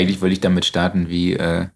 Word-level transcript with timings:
eigentlich 0.00 0.20
wollte 0.20 0.32
ich 0.34 0.40
damit 0.40 0.64
starten, 0.64 1.08
wie, 1.08 1.34
äh, 1.34 1.66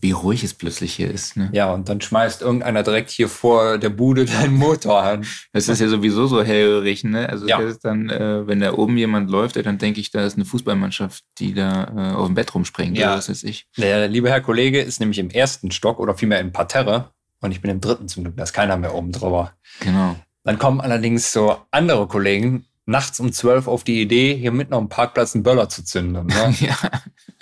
wie 0.00 0.12
ruhig 0.12 0.44
es 0.44 0.54
plötzlich 0.54 0.94
hier 0.94 1.10
ist. 1.10 1.36
Ne? 1.36 1.48
Ja, 1.52 1.72
und 1.74 1.88
dann 1.88 2.00
schmeißt 2.00 2.42
irgendeiner 2.42 2.84
direkt 2.84 3.10
hier 3.10 3.28
vor 3.28 3.78
der 3.78 3.88
Bude 3.88 4.26
deinen 4.26 4.54
Motor 4.54 5.02
an. 5.02 5.26
Das 5.52 5.68
ist 5.68 5.80
ja 5.80 5.88
sowieso 5.88 6.28
so 6.28 6.42
hellhörig, 6.42 7.02
ne? 7.02 7.28
Also 7.28 7.48
Ja. 7.48 7.60
dann, 7.82 8.08
äh, 8.08 8.46
wenn 8.46 8.60
da 8.60 8.74
oben 8.74 8.96
jemand 8.96 9.28
läuft, 9.28 9.56
dann 9.56 9.78
denke 9.78 10.00
ich, 10.00 10.12
da 10.12 10.24
ist 10.24 10.36
eine 10.36 10.44
Fußballmannschaft, 10.44 11.24
die 11.38 11.52
da 11.52 11.84
äh, 11.96 12.14
auf 12.14 12.26
dem 12.26 12.34
Bett 12.36 12.54
rumspringt 12.54 12.96
Ja. 12.96 13.16
was 13.16 13.28
weiß 13.28 13.42
ich. 13.42 13.66
Der 13.76 14.06
liebe 14.06 14.30
Herr 14.30 14.40
Kollege 14.40 14.80
ist 14.80 15.00
nämlich 15.00 15.18
im 15.18 15.30
ersten 15.30 15.72
Stock 15.72 15.98
oder 15.98 16.14
vielmehr 16.14 16.38
im 16.38 16.52
Parterre 16.52 17.10
und 17.40 17.50
ich 17.50 17.60
bin 17.60 17.70
im 17.72 17.80
dritten 17.80 18.06
zum 18.08 18.22
Glück. 18.22 18.36
Da 18.36 18.44
ist 18.44 18.52
keiner 18.52 18.76
mehr 18.76 18.94
oben 18.94 19.10
drüber. 19.10 19.52
Genau. 19.80 20.14
Dann 20.44 20.58
kommen 20.60 20.80
allerdings 20.80 21.32
so 21.32 21.56
andere 21.72 22.06
Kollegen 22.06 22.66
nachts 22.88 23.20
um 23.20 23.32
zwölf 23.32 23.68
auf 23.68 23.84
die 23.84 24.00
Idee, 24.00 24.34
hier 24.34 24.50
mitten 24.50 24.72
auf 24.72 24.80
dem 24.80 24.88
Parkplatz 24.88 25.34
einen 25.34 25.44
Böller 25.44 25.68
zu 25.68 25.84
zünden. 25.84 26.26
Ne? 26.26 26.54
ja, 26.60 26.74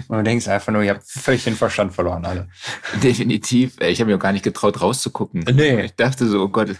Und 0.08 0.18
du 0.18 0.22
denkst 0.24 0.48
einfach 0.48 0.72
nur, 0.72 0.82
ihr 0.82 0.90
habt 0.94 1.04
völlig 1.08 1.44
den 1.44 1.54
Verstand 1.54 1.94
verloren 1.94 2.24
alle. 2.26 2.48
definitiv. 3.02 3.80
Äh, 3.80 3.90
Ich 3.90 4.00
habe 4.00 4.10
mir 4.10 4.16
auch 4.16 4.20
gar 4.20 4.32
nicht 4.32 4.42
getraut, 4.44 4.80
rauszugucken. 4.82 5.44
Nee. 5.54 5.82
Ich 5.84 5.94
dachte 5.94 6.26
so, 6.26 6.42
oh 6.42 6.48
Gott. 6.48 6.74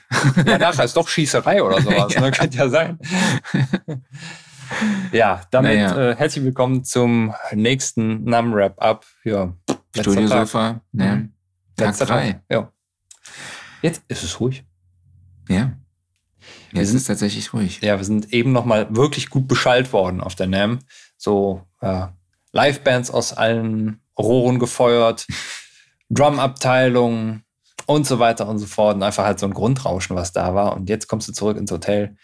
Ja, 0.45 0.59
nachher 0.59 0.85
ist 0.85 0.97
doch 0.97 1.07
Schießerei 1.09 1.63
oder 1.63 1.81
sowas. 1.81 2.13
Ja. 2.15 2.21
Ne? 2.23 2.31
Könnte 2.33 2.59
ja 2.59 2.69
sein. 2.69 2.99
ja, 5.13 5.43
damit 5.51 5.75
Naja. 5.77 6.11
äh, 6.11 6.17
herzlich 6.17 6.45
willkommen 6.45 6.83
zum 6.85 7.35
nächsten 7.53 8.25
NAM-Wrap-Up. 8.25 9.07
Ja, 9.25 9.45
letzter 9.69 9.77
Tag. 9.95 10.03
Studiosofa, 10.03 10.81
ne? 10.93 11.05
Mhm. 11.17 11.33
Tag 11.77 11.87
Letzter 11.89 12.07
drei. 12.07 12.33
Tag. 12.33 12.43
Ja. 12.51 12.73
Jetzt 13.83 14.03
ist 14.09 14.25
es 14.25 14.41
ruhig. 14.41 14.65
Ja. 15.49 15.73
Wir 16.73 16.81
Jetzt 16.81 16.89
sind- 16.89 16.97
ist 16.97 17.03
es 17.03 17.09
tatsächlich 17.09 17.53
ruhig. 17.53 17.81
Ja, 17.83 17.97
wir 17.97 18.05
sind 18.05 18.33
eben 18.33 18.53
nochmal 18.53 18.87
wirklich 18.95 19.31
gut 19.31 19.49
beschallt 19.49 19.93
worden 19.93 20.21
auf 20.21 20.35
der 20.35 20.47
NAM. 20.47 20.81
So 21.17 21.63
äh, 21.81 22.07
Livebands 22.53 23.11
aus 23.11 23.33
allen 23.33 24.01
Rohren 24.19 24.59
gefeuert, 24.59 25.27
Drum-Abteilung 26.11 27.43
und 27.87 28.07
so 28.07 28.19
weiter 28.19 28.49
und 28.49 28.59
so 28.59 28.67
fort. 28.67 28.97
Und 28.97 29.03
einfach 29.03 29.25
halt 29.25 29.39
so 29.39 29.47
ein 29.47 29.55
Grundrauschen, 29.55 30.17
was 30.17 30.33
da 30.33 30.55
war. 30.55 30.77
Und 30.77 30.89
jetzt 30.89 31.09
kommst 31.09 31.29
du 31.29 31.33
zurück 31.33 31.57
ins 31.57 31.71
Hotel 31.71 32.17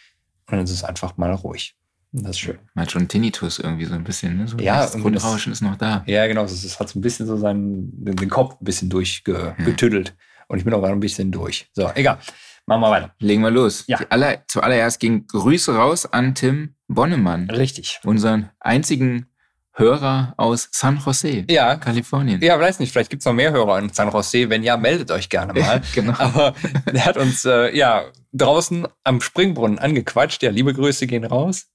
und 0.47 0.57
dann 0.57 0.65
ist 0.65 0.71
es 0.71 0.85
einfach 0.85 1.17
mal 1.17 1.33
ruhig. 1.33 1.75
Und 2.13 2.25
das 2.25 2.33
ist 2.33 2.41
schön. 2.41 2.59
Man 2.75 2.85
hat 2.85 2.93
schon 2.93 3.09
Tinnitus 3.09 3.59
irgendwie 3.59 3.87
so 3.87 3.95
ein 3.95 4.05
bisschen, 4.05 4.37
ne? 4.37 4.47
So 4.49 4.59
Ja, 4.59 4.83
das 4.83 4.95
irgendwie 4.95 5.13
das- 5.13 5.23
Grundrauschen 5.23 5.53
ist 5.53 5.63
noch 5.63 5.77
da. 5.77 6.03
Ja, 6.07 6.27
genau. 6.27 6.45
Es 6.45 6.79
hat 6.79 6.89
so 6.89 6.99
ein 6.99 7.03
bisschen 7.03 7.27
so 7.27 7.37
seinen, 7.37 8.05
den, 8.05 8.17
den 8.17 8.29
Kopf 8.29 8.57
ein 8.61 8.65
bisschen 8.65 8.91
durchgetüdelt. 8.91 10.15
Und 10.49 10.59
ich 10.59 10.65
bin 10.65 10.75
auch 10.75 10.81
gerade 10.81 10.93
ein 10.93 11.01
bisschen 11.01 11.31
durch. 11.33 11.71
So, 11.73 11.91
egal. 11.95 12.19
Machen 12.67 12.81
wir 12.81 12.91
weiter. 12.91 13.15
Legen 13.19 13.43
wir 13.43 13.51
los. 13.51 13.85
Ja. 13.89 13.99
Aller, 14.09 14.45
zuallererst 14.47 15.01
gingen 15.01 15.27
Grüße 15.27 15.75
raus 15.75 16.07
an 16.13 16.35
Tim 16.35 16.75
Bonnemann, 16.89 17.51
Richtig. 17.51 18.01
unseren 18.05 18.51
einzigen 18.61 19.27
Hörer 19.75 20.35
aus 20.37 20.69
San 20.71 20.99
Jose, 21.05 21.47
Ja, 21.49 21.77
Kalifornien. 21.77 22.43
ja, 22.43 22.61
weiß 22.61 22.79
nicht. 22.79 22.93
Vielleicht 22.93 23.09
gibt 23.09 23.23
es 23.23 23.27
noch 23.27 23.33
mehr 23.33 23.53
Hörer 23.53 23.79
in 23.79 23.89
San 23.91 24.11
Jose. 24.13 24.51
Wenn 24.51 24.63
ja, 24.63 24.77
meldet 24.77 25.11
euch 25.11 25.31
gerne 25.31 25.59
mal. 25.59 25.81
genau. 25.95 26.13
Aber 26.19 26.53
der 26.93 27.07
hat 27.07 27.17
uns 27.17 27.45
äh, 27.47 27.75
ja 27.75 28.05
draußen 28.35 28.87
am 29.03 29.21
Springbrunnen 29.23 29.79
angequatscht. 29.79 30.43
Ja, 30.43 30.51
liebe 30.51 30.75
Grüße 30.75 31.07
gehen 31.07 31.25
raus. 31.25 31.69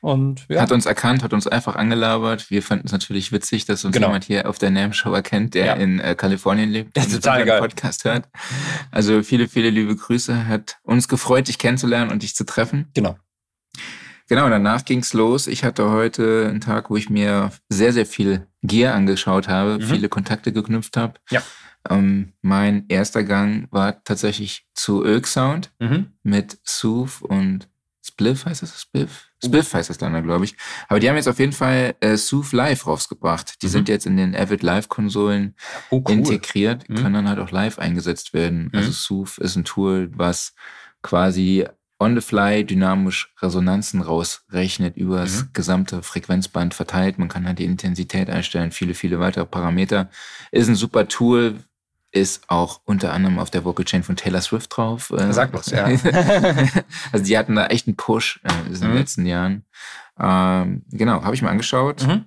Und 0.00 0.44
ja, 0.48 0.60
Hat 0.60 0.72
uns 0.72 0.86
erkannt, 0.86 1.22
hat 1.22 1.32
uns 1.32 1.46
einfach 1.46 1.76
angelabert. 1.76 2.50
Wir 2.50 2.62
fanden 2.62 2.86
es 2.86 2.92
natürlich 2.92 3.32
witzig, 3.32 3.64
dass 3.64 3.84
uns 3.84 3.94
Genau. 3.94 4.08
jemand 4.08 4.24
hier 4.24 4.48
auf 4.48 4.58
der 4.58 4.70
NAM 4.70 4.92
Show 4.92 5.12
erkennt, 5.12 5.54
der 5.54 5.66
Ja. 5.66 5.72
in 5.74 5.98
äh, 6.00 6.14
Kalifornien 6.14 6.70
lebt 6.70 6.96
Ja, 6.96 7.04
und 7.04 7.12
total 7.12 7.44
geil. 7.44 7.60
Podcast 7.60 8.04
hört. 8.04 8.28
Also 8.90 9.22
viele, 9.22 9.48
viele 9.48 9.70
liebe 9.70 9.94
Grüße. 9.96 10.46
Hat 10.48 10.78
uns 10.82 11.08
gefreut, 11.08 11.48
dich 11.48 11.58
kennenzulernen 11.58 12.10
und 12.10 12.22
dich 12.22 12.34
zu 12.34 12.44
treffen. 12.44 12.90
genau. 12.94 13.16
Genau, 14.28 14.48
danach 14.48 14.84
ging's 14.84 15.12
los. 15.12 15.46
Ich 15.46 15.62
hatte 15.62 15.90
heute 15.90 16.46
einen 16.48 16.60
Tag, 16.60 16.88
wo 16.90 16.96
ich 16.96 17.10
mir 17.10 17.50
sehr, 17.68 17.92
sehr 17.92 18.06
viel 18.06 18.46
Gear 18.62 18.94
angeschaut 18.94 19.48
habe, 19.48 19.78
Mhm. 19.78 19.82
viele 19.82 20.08
Kontakte 20.08 20.52
geknüpft 20.52 20.96
habe. 20.96 21.14
Ja. 21.30 21.42
Ähm, 21.90 22.32
mein 22.40 22.86
erster 22.88 23.24
Gang 23.24 23.66
war 23.72 24.02
tatsächlich 24.04 24.66
zu 24.74 25.04
Oak 25.04 25.26
Sound 25.26 25.72
Mhm. 25.80 26.12
mit 26.22 26.58
Sooth 26.64 27.20
und 27.20 27.68
Spliff 28.04 28.46
heißt 28.46 28.62
das? 28.62 28.80
Spliff? 28.80 29.28
Spliff 29.44 29.72
heißt 29.74 29.88
das 29.90 29.98
dann, 29.98 30.20
glaube 30.24 30.44
ich. 30.44 30.56
Aber 30.88 30.98
die 31.00 31.08
haben 31.08 31.16
jetzt 31.16 31.28
auf 31.28 31.38
jeden 31.38 31.52
Fall 31.52 31.94
äh, 32.00 32.16
Sooth 32.16 32.52
Live 32.52 32.86
rausgebracht. 32.86 33.62
Die 33.62 33.66
Mhm. 33.66 33.70
sind 33.70 33.88
jetzt 33.88 34.06
in 34.06 34.16
den 34.16 34.34
Avid 34.34 34.62
Live-Konsolen 34.62 35.54
Oh, 35.90 36.02
cool. 36.06 36.12
integriert, 36.16 36.88
Mhm. 36.88 36.94
können 36.96 37.14
dann 37.14 37.28
halt 37.28 37.38
auch 37.38 37.50
live 37.52 37.78
eingesetzt 37.78 38.34
werden. 38.34 38.64
Mhm. 38.64 38.70
Also 38.74 38.90
Sooth 38.90 39.38
ist 39.38 39.56
ein 39.56 39.64
Tool, 39.64 40.10
was 40.14 40.54
quasi 41.02 41.66
on 42.00 42.16
the 42.16 42.20
fly 42.20 42.64
dynamisch 42.64 43.32
Resonanzen 43.40 44.00
rausrechnet, 44.00 44.96
übers 44.96 45.42
Mhm. 45.44 45.48
gesamte 45.52 46.02
Frequenzband 46.02 46.74
verteilt. 46.74 47.18
Man 47.18 47.28
kann 47.28 47.46
halt 47.46 47.60
die 47.60 47.64
Intensität 47.64 48.28
einstellen, 48.28 48.72
viele, 48.72 48.94
viele 48.94 49.20
weitere 49.20 49.46
Parameter. 49.46 50.10
Ist 50.50 50.68
ein 50.68 50.74
super 50.74 51.06
Tool, 51.06 51.60
ist 52.12 52.48
auch 52.48 52.80
unter 52.84 53.12
anderem 53.12 53.38
auf 53.38 53.50
der 53.50 53.64
Vocal 53.64 53.84
Chain 53.84 54.02
von 54.02 54.16
Taylor 54.16 54.40
Swift 54.42 54.76
drauf. 54.76 55.10
Äh, 55.10 55.32
Sag 55.32 55.50
bloß, 55.50 55.70
ja. 55.70 55.84
also 57.12 57.24
die 57.24 57.36
hatten 57.36 57.54
da 57.56 57.66
echt 57.66 57.86
einen 57.86 57.96
Push 57.96 58.40
äh, 58.44 58.68
in 58.68 58.74
den 58.80 58.90
Mhm. 58.90 58.96
letzten 58.96 59.26
Jahren. 59.26 59.64
Ähm, 60.20 60.82
genau, 60.90 61.24
habe 61.24 61.34
ich 61.34 61.42
mir 61.42 61.50
angeschaut. 61.50 62.06
mhm. 62.06 62.26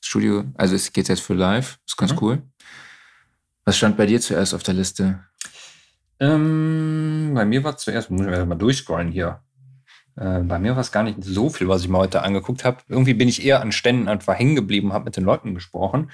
Studio, 0.00 0.44
also 0.54 0.74
es 0.76 0.92
geht 0.92 1.08
jetzt 1.08 1.20
für 1.20 1.34
live, 1.34 1.78
ist 1.86 1.96
ganz 1.96 2.12
Mhm. 2.12 2.18
cool. 2.22 2.42
Was 3.64 3.76
stand 3.76 3.96
bei 3.96 4.06
dir 4.06 4.20
zuerst 4.20 4.54
auf 4.54 4.62
der 4.62 4.74
Liste? 4.74 5.24
ähm, 6.20 7.32
bei 7.34 7.44
mir 7.44 7.62
war 7.64 7.76
zuerst, 7.76 8.10
muss 8.10 8.22
ich 8.26 8.26
mal 8.46 8.54
durchscrollen 8.56 9.10
hier. 9.12 9.40
Äh, 10.18 10.40
bei 10.40 10.58
mir 10.58 10.72
war 10.74 10.80
es 10.80 10.92
gar 10.92 11.02
nicht 11.02 11.18
so 11.22 11.48
viel, 11.48 11.68
was 11.68 11.82
ich 11.82 11.88
mir 11.88 11.98
heute 11.98 12.22
angeguckt 12.22 12.64
habe. 12.64 12.78
Irgendwie 12.88 13.14
bin 13.14 13.28
ich 13.28 13.44
eher 13.44 13.60
an 13.60 13.72
Ständen 13.72 14.08
einfach 14.08 14.38
hängen 14.38 14.56
geblieben, 14.56 14.92
habe 14.92 15.04
mit 15.04 15.16
den 15.16 15.24
Leuten 15.24 15.54
gesprochen. 15.54 16.10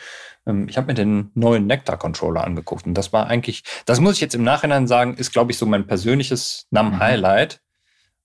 Ähm, 0.47 0.69
ich 0.69 0.77
habe 0.77 0.89
mir 0.89 0.95
den 0.95 1.31
neuen 1.35 1.67
Nectar-Controller 1.67 2.45
angeguckt 2.45 2.87
und 2.87 2.95
das 2.95 3.13
war 3.13 3.27
eigentlich, 3.29 3.65
das 3.87 4.01
muss 4.01 4.15
ich 4.15 4.21
jetzt 4.21 4.35
im 4.35 4.45
Nachhinein 4.45 4.87
sagen, 4.87 5.15
ist, 5.15 5.33
glaube 5.33 5.53
ich, 5.53 5.59
so 5.59 5.67
mein 5.67 5.87
persönliches. 5.87 6.67
NAM-Highlight, 6.71 7.61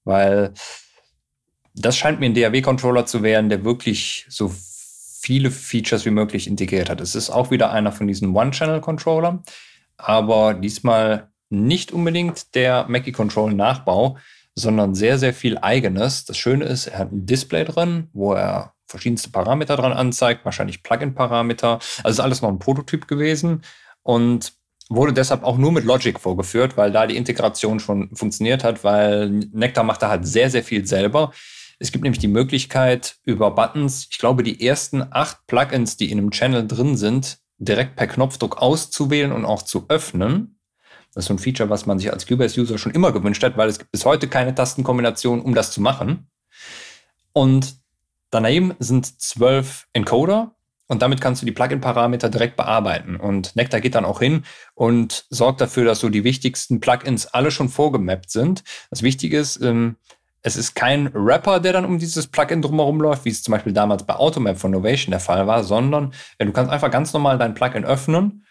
weil 0.04 0.54
das 1.76 1.96
scheint 1.96 2.20
mir 2.20 2.26
ein 2.26 2.34
DAW-Controller 2.34 3.06
zu 3.06 3.24
werden, 3.24 3.50
der 3.50 3.64
wirklich 3.64 4.26
so 4.30 4.52
viele 5.22 5.52
Features 5.52 6.06
wie 6.06 6.12
möglich 6.12 6.48
integriert 6.48 6.90
hat. 6.90 7.00
Es 7.00 7.16
ist 7.16 7.30
auch 7.30 7.52
wieder 7.52 7.72
einer 7.72 7.92
von 7.92 8.08
diesen 8.08 8.36
One-Channel-Controllern, 8.36 9.44
aber 9.98 10.56
diesmal 10.56 11.30
nicht 11.50 11.92
unbedingt 11.92 12.56
der 12.56 12.86
Mackie-Control-Nachbau, 12.90 14.18
sondern 14.59 14.96
sehr, 14.96 15.18
sehr 15.18 15.34
viel 15.34 15.58
eigenes. 15.58 16.25
Das 16.25 16.38
Schöne 16.38 16.66
ist, 16.66 16.88
er 16.88 17.00
hat 17.00 17.12
ein 17.12 17.25
Display 17.25 17.66
drin, 17.66 18.09
wo 18.14 18.34
er 18.34 18.74
verschiedenste 18.88 19.30
Parameter 19.30 19.78
dran 19.78 19.94
anzeigt, 19.94 20.46
wahrscheinlich 20.46 20.84
Plugin-Parameter. 20.84 21.80
Also 22.03 22.09
ist 22.09 22.20
alles 22.20 22.42
noch 22.42 22.50
ein 22.50 22.59
Prototyp 22.59 23.08
gewesen 23.08 23.62
und 24.03 24.53
wurde 24.90 25.14
deshalb 25.14 25.44
auch 25.44 25.58
nur 25.58 25.72
mit 25.72 25.86
Logic 25.86 26.19
vorgeführt, 26.19 26.75
weil 26.75 26.92
da 26.92 27.06
die 27.06 27.16
Integration 27.16 27.80
schon 27.80 28.16
funktioniert 28.16 28.64
hat, 28.64 28.84
weil 28.84 29.30
Nectar 29.30 29.84
macht 29.84 30.02
da 30.02 30.09
halt 30.09 30.28
sehr, 30.28 30.50
sehr 30.50 30.64
viel 30.64 30.86
selber. 30.86 31.31
Es 31.78 31.92
gibt 31.92 32.03
nämlich 32.03 32.19
die 32.19 32.28
Möglichkeit, 32.28 33.18
über 33.24 33.52
Buttons, 33.52 34.08
ich 34.12 34.18
glaube, 34.18 34.44
die 34.44 34.66
ersten 34.66 35.06
acht 35.12 35.46
Plugins, 35.48 35.96
die 35.96 36.12
in 36.12 36.18
einem 36.18 36.31
Channel 36.31 36.68
drin 36.68 36.98
sind, 36.98 37.38
direkt 37.58 37.96
per 37.96 38.08
Knopfdruck 38.08 38.58
auszuwählen 38.58 39.31
und 39.31 39.46
auch 39.46 39.62
zu 39.62 39.86
öffnen. 39.88 40.59
Das 41.14 41.24
ist 41.24 41.28
so 41.28 41.34
ein 41.34 41.40
Feature, 41.40 41.70
was 41.70 41.86
man 41.86 42.00
sich 42.00 42.12
als 42.12 42.28
Cubase-User 42.28 42.78
schon 42.78 42.92
immer 42.92 43.12
gewünscht 43.12 43.44
hat, 43.44 43.58
weil 43.58 43.70
es 43.70 43.80
gibt 43.80 43.92
bis 43.92 44.06
heute 44.06 44.28
keine 44.28 44.53
Tastenkombination, 44.53 45.42
um 45.42 45.56
das 45.56 45.72
zu 45.72 45.81
machen. 45.81 46.28
Und 47.34 47.75
daneben 48.30 48.75
sind 48.80 49.22
zwölf 49.22 49.88
Encoder 49.94 50.56
und 50.88 51.02
damit 51.02 51.22
kannst 51.22 51.42
du 51.42 51.46
die 51.46 51.52
Plugin-Parameter 51.52 52.30
direkt 52.30 52.58
bearbeiten. 52.58 53.16
Und 53.16 53.56
Nectar 53.56 53.80
geht 53.80 53.96
dann 53.96 54.06
auch 54.06 54.19
hin 54.19 54.44
und 54.74 55.25
sorgt 55.30 55.62
dafür, 55.62 55.86
dass 55.86 56.00
so 56.00 56.09
die 56.09 56.24
wichtigsten 56.24 56.80
Plugins 56.80 57.28
alle 57.28 57.52
schon 57.52 57.69
vorgemappt 57.69 58.31
sind. 58.31 58.64
Das 58.90 59.03
Wichtige 59.03 59.38
ist, 59.38 59.62
ähm, 59.62 59.98
es 60.42 60.56
ist 60.56 60.74
kein 60.74 61.08
Rapper, 61.14 61.59
der 61.59 61.74
dann 61.74 61.86
um 61.86 62.00
dieses 62.00 62.28
Plugin 62.28 62.62
drumherum 62.62 63.02
läuft, 63.02 63.25
wie 63.25 63.30
es 63.30 63.44
zum 63.44 63.52
Beispiel 63.52 63.74
damals 63.74 64.03
bei 64.03 64.16
Automap 64.16 64.58
von 64.58 64.72
Novation 64.72 65.12
der 65.12 65.19
Fall 65.19 65.46
war, 65.46 65.64
sondern 65.64 66.14
ja, 66.40 66.46
du 66.46 66.53
kannst 66.53 66.72
einfach 66.72 66.90
ganz 66.90 67.13
normal 67.13 67.38
dein 67.38 67.54
Plugin 67.54 67.86
öffnen 67.86 68.45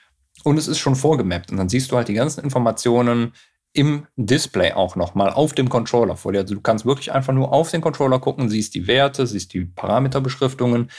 und 0.44 0.58
es 0.58 0.68
ist 0.68 0.78
schon 0.78 0.96
vorgemappt. 0.96 1.50
Und 1.50 1.56
dann 1.56 1.68
siehst 1.68 1.90
du 1.90 1.96
halt 1.96 2.08
die 2.08 2.14
ganzen 2.14 2.42
Informationen 2.42 3.32
im 3.72 4.06
Display 4.16 4.72
auch 4.72 4.96
nochmal 4.96 5.30
auf 5.30 5.52
dem 5.52 5.68
Controller 5.68 6.16
vor 6.16 6.32
dir. 6.32 6.40
Also 6.40 6.54
du 6.54 6.60
kannst 6.60 6.86
wirklich 6.86 7.12
einfach 7.12 7.32
nur 7.32 7.52
auf 7.52 7.70
den 7.70 7.80
Controller 7.80 8.18
gucken, 8.18 8.48
siehst 8.48 8.74
die 8.74 8.86
Werte, 8.86 9.26
siehst 9.26 9.52
die 9.52 9.66
Parameterbeschriftungen 9.66 10.90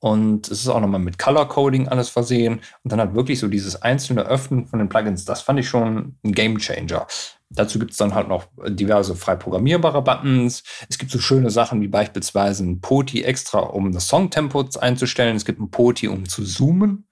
und 0.00 0.48
es 0.48 0.60
ist 0.60 0.68
auch 0.68 0.80
nochmal 0.80 1.00
mit 1.00 1.18
Color 1.18 1.48
Coding 1.48 1.88
alles 1.88 2.08
versehen 2.08 2.60
und 2.84 2.92
dann 2.92 3.00
halt 3.00 3.14
wirklich 3.14 3.40
so 3.40 3.48
dieses 3.48 3.82
einzelne 3.82 4.22
Öffnen 4.22 4.66
von 4.66 4.78
den 4.78 4.88
Plugins. 4.88 5.24
Das 5.24 5.40
fand 5.40 5.58
ich 5.58 5.68
schon 5.68 6.16
ein 6.22 6.32
Game 6.32 6.58
Changer. 6.58 7.06
Dazu 7.50 7.78
gibt 7.78 7.92
es 7.92 7.96
dann 7.96 8.14
halt 8.14 8.28
noch 8.28 8.46
diverse 8.68 9.16
frei 9.16 9.34
programmierbare 9.34 10.02
Buttons. 10.02 10.62
Es 10.88 10.98
gibt 10.98 11.10
so 11.10 11.18
schöne 11.18 11.50
Sachen 11.50 11.80
wie 11.80 11.88
beispielsweise 11.88 12.62
ein 12.62 12.80
Poti 12.80 13.22
extra, 13.22 13.60
um 13.60 13.90
das 13.90 14.06
Songtempo 14.06 14.68
einzustellen. 14.78 15.34
Es 15.34 15.46
gibt 15.46 15.60
ein 15.60 15.70
Poti, 15.70 16.08
um 16.08 16.28
zu 16.28 16.44
zoomen. 16.44 17.08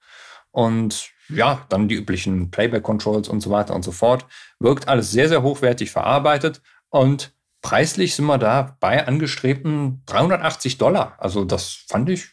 Und 0.51 1.11
ja, 1.29 1.65
dann 1.69 1.87
die 1.87 1.95
üblichen 1.95 2.51
Playback-Controls 2.51 3.27
und 3.27 3.41
so 3.41 3.49
weiter 3.49 3.75
und 3.75 3.83
so 3.83 3.91
fort. 3.91 4.25
Wirkt 4.59 4.87
alles 4.87 5.11
sehr, 5.11 5.29
sehr 5.29 5.43
hochwertig 5.43 5.91
verarbeitet 5.91 6.61
und 6.89 7.33
preislich 7.61 8.15
sind 8.15 8.25
wir 8.25 8.37
da 8.37 8.77
bei 8.79 9.05
angestrebten 9.07 10.01
380 10.05 10.77
Dollar. 10.77 11.15
Also 11.17 11.43
das 11.45 11.85
fand 11.87 12.09
ich 12.09 12.27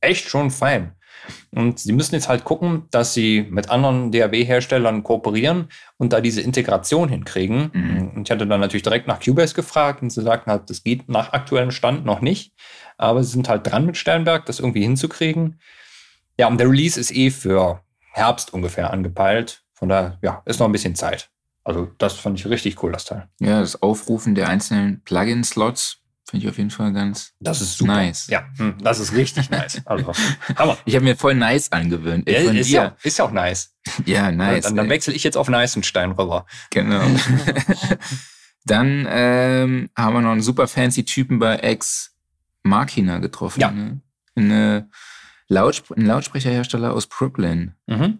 echt 0.00 0.28
schon 0.28 0.50
fein. 0.50 0.92
Und 1.52 1.78
sie 1.78 1.92
müssen 1.92 2.14
jetzt 2.14 2.28
halt 2.28 2.44
gucken, 2.44 2.84
dass 2.90 3.14
sie 3.14 3.46
mit 3.48 3.70
anderen 3.70 4.12
DAW-Herstellern 4.12 5.02
kooperieren 5.02 5.68
und 5.96 6.12
da 6.12 6.20
diese 6.20 6.42
Integration 6.42 7.08
hinkriegen. 7.08 7.70
Mhm. 7.72 8.10
Und 8.14 8.28
ich 8.28 8.30
hatte 8.30 8.46
dann 8.46 8.60
natürlich 8.60 8.82
direkt 8.82 9.06
nach 9.06 9.20
Cubase 9.20 9.54
gefragt 9.54 10.02
und 10.02 10.10
sie 10.10 10.22
sagten 10.22 10.50
halt, 10.50 10.68
das 10.68 10.82
geht 10.82 11.08
nach 11.08 11.32
aktuellem 11.32 11.70
Stand 11.70 12.04
noch 12.04 12.20
nicht. 12.20 12.52
Aber 12.98 13.22
sie 13.22 13.30
sind 13.30 13.48
halt 13.48 13.66
dran 13.66 13.86
mit 13.86 13.96
Sternberg, 13.96 14.44
das 14.46 14.60
irgendwie 14.60 14.82
hinzukriegen. 14.82 15.60
Ja, 16.38 16.48
und 16.48 16.58
der 16.58 16.68
Release 16.68 16.98
ist 16.98 17.14
eh 17.14 17.30
für 17.30 17.80
Herbst 18.14 18.54
ungefähr 18.54 18.92
angepeilt. 18.92 19.64
Von 19.72 19.88
daher, 19.88 20.18
ja, 20.22 20.40
ist 20.44 20.60
noch 20.60 20.66
ein 20.66 20.72
bisschen 20.72 20.94
Zeit. 20.94 21.30
Also, 21.64 21.90
das 21.98 22.14
fand 22.14 22.38
ich 22.38 22.46
richtig 22.46 22.80
cool, 22.82 22.92
das 22.92 23.06
Teil. 23.06 23.28
Ja, 23.40 23.60
das 23.60 23.82
Aufrufen 23.82 24.36
der 24.36 24.48
einzelnen 24.48 25.02
Plugin-Slots 25.02 25.98
finde 26.30 26.46
ich 26.46 26.50
auf 26.50 26.56
jeden 26.58 26.70
Fall 26.70 26.92
ganz 26.92 27.32
das 27.40 27.60
ist 27.60 27.76
super. 27.76 27.94
nice. 27.94 28.28
Ja, 28.28 28.46
hm, 28.56 28.76
das 28.80 29.00
ist 29.00 29.14
richtig 29.14 29.50
nice. 29.50 29.82
Also, 29.84 30.12
Hammer. 30.56 30.78
Ich 30.84 30.94
habe 30.94 31.04
mir 31.04 31.16
voll 31.16 31.34
nice 31.34 31.72
angewöhnt. 31.72 32.28
Ja, 32.28 32.38
ist, 32.38 32.70
ja, 32.70 32.96
ist 33.02 33.18
ja 33.18 33.24
auch 33.24 33.32
nice. 33.32 33.74
Ja, 34.06 34.30
nice. 34.30 34.64
Dann, 34.64 34.76
dann 34.76 34.88
wechsle 34.88 35.12
ich 35.12 35.24
jetzt 35.24 35.36
auf 35.36 35.48
Neißenstein 35.48 36.12
rüber. 36.12 36.46
Genau. 36.70 37.02
dann 38.64 39.06
ähm, 39.10 39.90
haben 39.96 40.14
wir 40.14 40.20
noch 40.20 40.30
einen 40.30 40.40
super 40.40 40.68
fancy 40.68 41.04
Typen 41.04 41.40
bei 41.40 41.56
Ex 41.56 42.14
Machina 42.62 43.18
getroffen. 43.18 43.60
Ja. 43.60 43.72
Ne? 43.72 44.00
Eine 44.36 44.88
Lautspr 45.48 45.96
ein 45.96 46.06
Lautsprecherhersteller 46.06 46.92
aus 46.92 47.06
Brooklyn. 47.06 47.74
Mhm. 47.86 48.18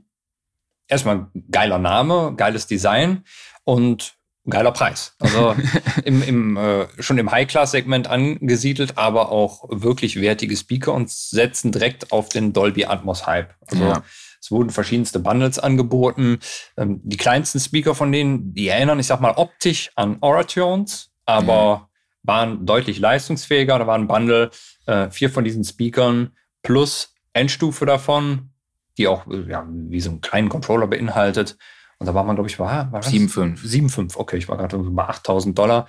Erstmal 0.88 1.28
geiler 1.50 1.78
Name, 1.78 2.34
geiles 2.36 2.66
Design 2.66 3.24
und 3.64 4.16
geiler 4.48 4.72
Preis. 4.72 5.14
Also 5.18 5.54
im, 6.04 6.22
im, 6.22 6.56
äh, 6.56 6.86
schon 7.00 7.18
im 7.18 7.30
High-Class-Segment 7.30 8.08
angesiedelt, 8.08 8.98
aber 8.98 9.30
auch 9.30 9.64
wirklich 9.70 10.20
wertige 10.20 10.56
Speaker 10.56 10.92
und 10.92 11.10
setzen 11.10 11.72
direkt 11.72 12.12
auf 12.12 12.28
den 12.28 12.52
Dolby 12.52 12.84
Atmos-Hype. 12.84 13.54
Also 13.66 13.84
ja. 13.84 14.02
es 14.40 14.50
wurden 14.50 14.70
verschiedenste 14.70 15.18
Bundles 15.18 15.58
angeboten. 15.58 16.38
Ähm, 16.76 17.00
die 17.02 17.16
kleinsten 17.16 17.60
Speaker 17.60 17.94
von 17.94 18.12
denen, 18.12 18.54
die 18.54 18.68
erinnern, 18.68 18.98
ich 18.98 19.06
sag 19.06 19.20
mal, 19.20 19.34
optisch 19.36 19.90
an 19.94 20.18
Oratones, 20.20 21.10
aber 21.24 21.52
ja. 21.52 21.88
waren 22.22 22.66
deutlich 22.66 22.98
leistungsfähiger. 22.98 23.78
Da 23.78 23.86
war 23.86 23.96
ein 23.96 24.08
Bundle, 24.08 24.50
äh, 24.86 25.10
vier 25.10 25.30
von 25.30 25.44
diesen 25.44 25.64
Speakern 25.64 26.32
plus 26.62 27.13
Endstufe 27.34 27.84
davon, 27.84 28.50
die 28.96 29.06
auch 29.08 29.26
ja, 29.26 29.66
wie 29.68 30.00
so 30.00 30.10
einen 30.10 30.20
kleinen 30.20 30.48
Controller 30.48 30.86
beinhaltet. 30.86 31.58
Und 31.98 32.06
da 32.06 32.14
war 32.14 32.24
man, 32.24 32.36
glaube 32.36 32.48
ich, 32.48 32.58
war, 32.58 32.90
war 32.92 33.02
7,5. 33.02 33.64
7,5, 33.64 34.16
okay, 34.16 34.36
ich 34.36 34.48
war 34.48 34.56
gerade 34.56 34.78
bei 34.78 35.04
8000 35.04 35.58
Dollar. 35.58 35.86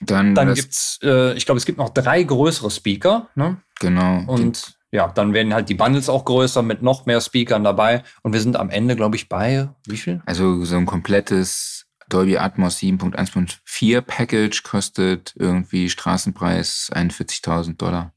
Dann, 0.00 0.34
dann 0.34 0.54
gibt's, 0.54 0.98
äh, 1.02 1.34
ich 1.34 1.46
glaube, 1.46 1.58
es 1.58 1.66
gibt 1.66 1.78
noch 1.78 1.90
drei 1.90 2.22
größere 2.22 2.70
Speaker. 2.70 3.28
Ne? 3.34 3.58
Genau. 3.80 4.24
Und 4.26 4.76
ja, 4.92 5.08
dann 5.08 5.32
werden 5.32 5.54
halt 5.54 5.68
die 5.68 5.74
Bundles 5.74 6.08
auch 6.08 6.24
größer 6.24 6.62
mit 6.62 6.82
noch 6.82 7.06
mehr 7.06 7.20
Speakern 7.20 7.64
dabei. 7.64 8.02
Und 8.22 8.32
wir 8.32 8.40
sind 8.40 8.56
am 8.56 8.70
Ende, 8.70 8.96
glaube 8.96 9.16
ich, 9.16 9.28
bei 9.28 9.68
wie 9.86 9.96
viel? 9.96 10.22
Also 10.26 10.64
so 10.64 10.76
ein 10.76 10.86
komplettes 10.86 11.86
Dolby 12.08 12.38
Atmos 12.38 12.78
7.1.4 12.78 14.00
Package 14.00 14.62
kostet 14.62 15.34
irgendwie 15.36 15.90
Straßenpreis 15.90 16.90
41.000 16.94 17.76
Dollar. 17.76 18.12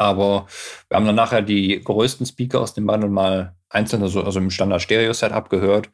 Aber 0.00 0.46
wir 0.88 0.96
haben 0.96 1.04
dann 1.04 1.14
nachher 1.14 1.42
die 1.42 1.78
größten 1.78 2.24
Speaker 2.24 2.62
aus 2.62 2.72
dem 2.72 2.86
Bundle 2.86 3.10
mal 3.10 3.54
einzeln, 3.68 4.02
also, 4.02 4.24
also 4.24 4.38
im 4.38 4.50
Standard-Stereo-Setup 4.50 5.50
gehört. 5.50 5.90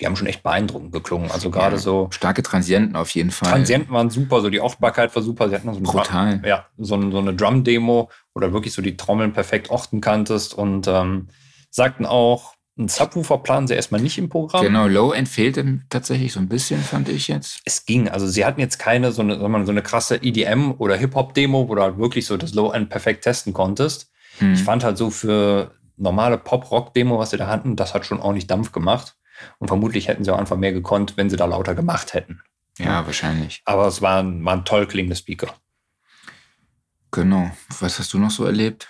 Die 0.00 0.06
haben 0.06 0.14
schon 0.14 0.28
echt 0.28 0.44
beeindruckend 0.44 0.92
geklungen. 0.92 1.32
Also 1.32 1.50
gerade 1.50 1.74
ja, 1.74 1.80
so. 1.80 2.08
Starke 2.12 2.44
Transienten 2.44 2.94
auf 2.94 3.10
jeden 3.10 3.32
Fall. 3.32 3.50
Transienten 3.50 3.92
waren 3.92 4.08
super, 4.08 4.40
so 4.40 4.50
die 4.50 4.60
Ortbarkeit 4.60 5.14
war 5.16 5.22
super. 5.22 5.48
Sie 5.48 5.56
hatten 5.56 5.72
so, 5.74 5.80
Brutal. 5.80 6.38
Drum, 6.38 6.44
ja, 6.44 6.66
so, 6.78 7.10
so 7.10 7.18
eine 7.18 7.34
Drum-Demo, 7.34 8.08
wo 8.34 8.40
du 8.40 8.52
wirklich 8.52 8.72
so 8.72 8.82
die 8.82 8.96
Trommeln 8.96 9.32
perfekt 9.32 9.68
orten 9.68 10.00
kanntest 10.00 10.54
und 10.54 10.86
ähm, 10.86 11.28
sagten 11.70 12.06
auch, 12.06 12.54
ein 12.76 12.88
Subwoofer 12.88 13.38
planen 13.38 13.68
sie 13.68 13.74
erstmal 13.74 14.00
nicht 14.00 14.18
im 14.18 14.28
Programm. 14.28 14.64
Genau, 14.64 14.86
Low-End 14.86 15.28
fehlte 15.28 15.80
tatsächlich 15.90 16.32
so 16.32 16.40
ein 16.40 16.48
bisschen, 16.48 16.80
fand 16.80 17.08
ich 17.08 17.28
jetzt. 17.28 17.60
Es 17.64 17.86
ging. 17.86 18.08
Also 18.08 18.26
sie 18.26 18.44
hatten 18.44 18.60
jetzt 18.60 18.78
keine 18.78 19.12
so 19.12 19.22
eine, 19.22 19.38
so 19.38 19.46
eine 19.46 19.82
krasse 19.82 20.16
EDM- 20.16 20.76
oder 20.78 20.96
Hip-Hop-Demo, 20.96 21.68
wo 21.68 21.74
du 21.76 21.82
halt 21.82 21.98
wirklich 21.98 22.26
so 22.26 22.36
das 22.36 22.52
Low-End 22.54 22.90
perfekt 22.90 23.22
testen 23.22 23.52
konntest. 23.52 24.10
Hm. 24.38 24.54
Ich 24.54 24.64
fand 24.64 24.82
halt 24.82 24.98
so 24.98 25.10
für 25.10 25.72
normale 25.96 26.36
Pop-Rock-Demo, 26.36 27.18
was 27.18 27.30
sie 27.30 27.36
da 27.36 27.46
hatten, 27.46 27.76
das 27.76 27.94
hat 27.94 28.06
schon 28.06 28.20
ordentlich 28.20 28.48
Dampf 28.48 28.72
gemacht. 28.72 29.16
Und 29.58 29.68
vermutlich 29.68 30.08
hätten 30.08 30.24
sie 30.24 30.32
auch 30.32 30.38
einfach 30.38 30.56
mehr 30.56 30.72
gekonnt, 30.72 31.16
wenn 31.16 31.30
sie 31.30 31.36
da 31.36 31.44
lauter 31.44 31.74
gemacht 31.74 32.14
hätten. 32.14 32.40
Ja, 32.78 33.06
wahrscheinlich. 33.06 33.62
Aber 33.64 33.86
es 33.86 34.02
waren, 34.02 34.44
waren 34.44 34.64
toll 34.64 34.86
klingende 34.86 35.16
Speaker. 35.16 35.54
Genau. 37.12 37.50
Was 37.78 38.00
hast 38.00 38.12
du 38.12 38.18
noch 38.18 38.30
so 38.30 38.44
erlebt? 38.44 38.88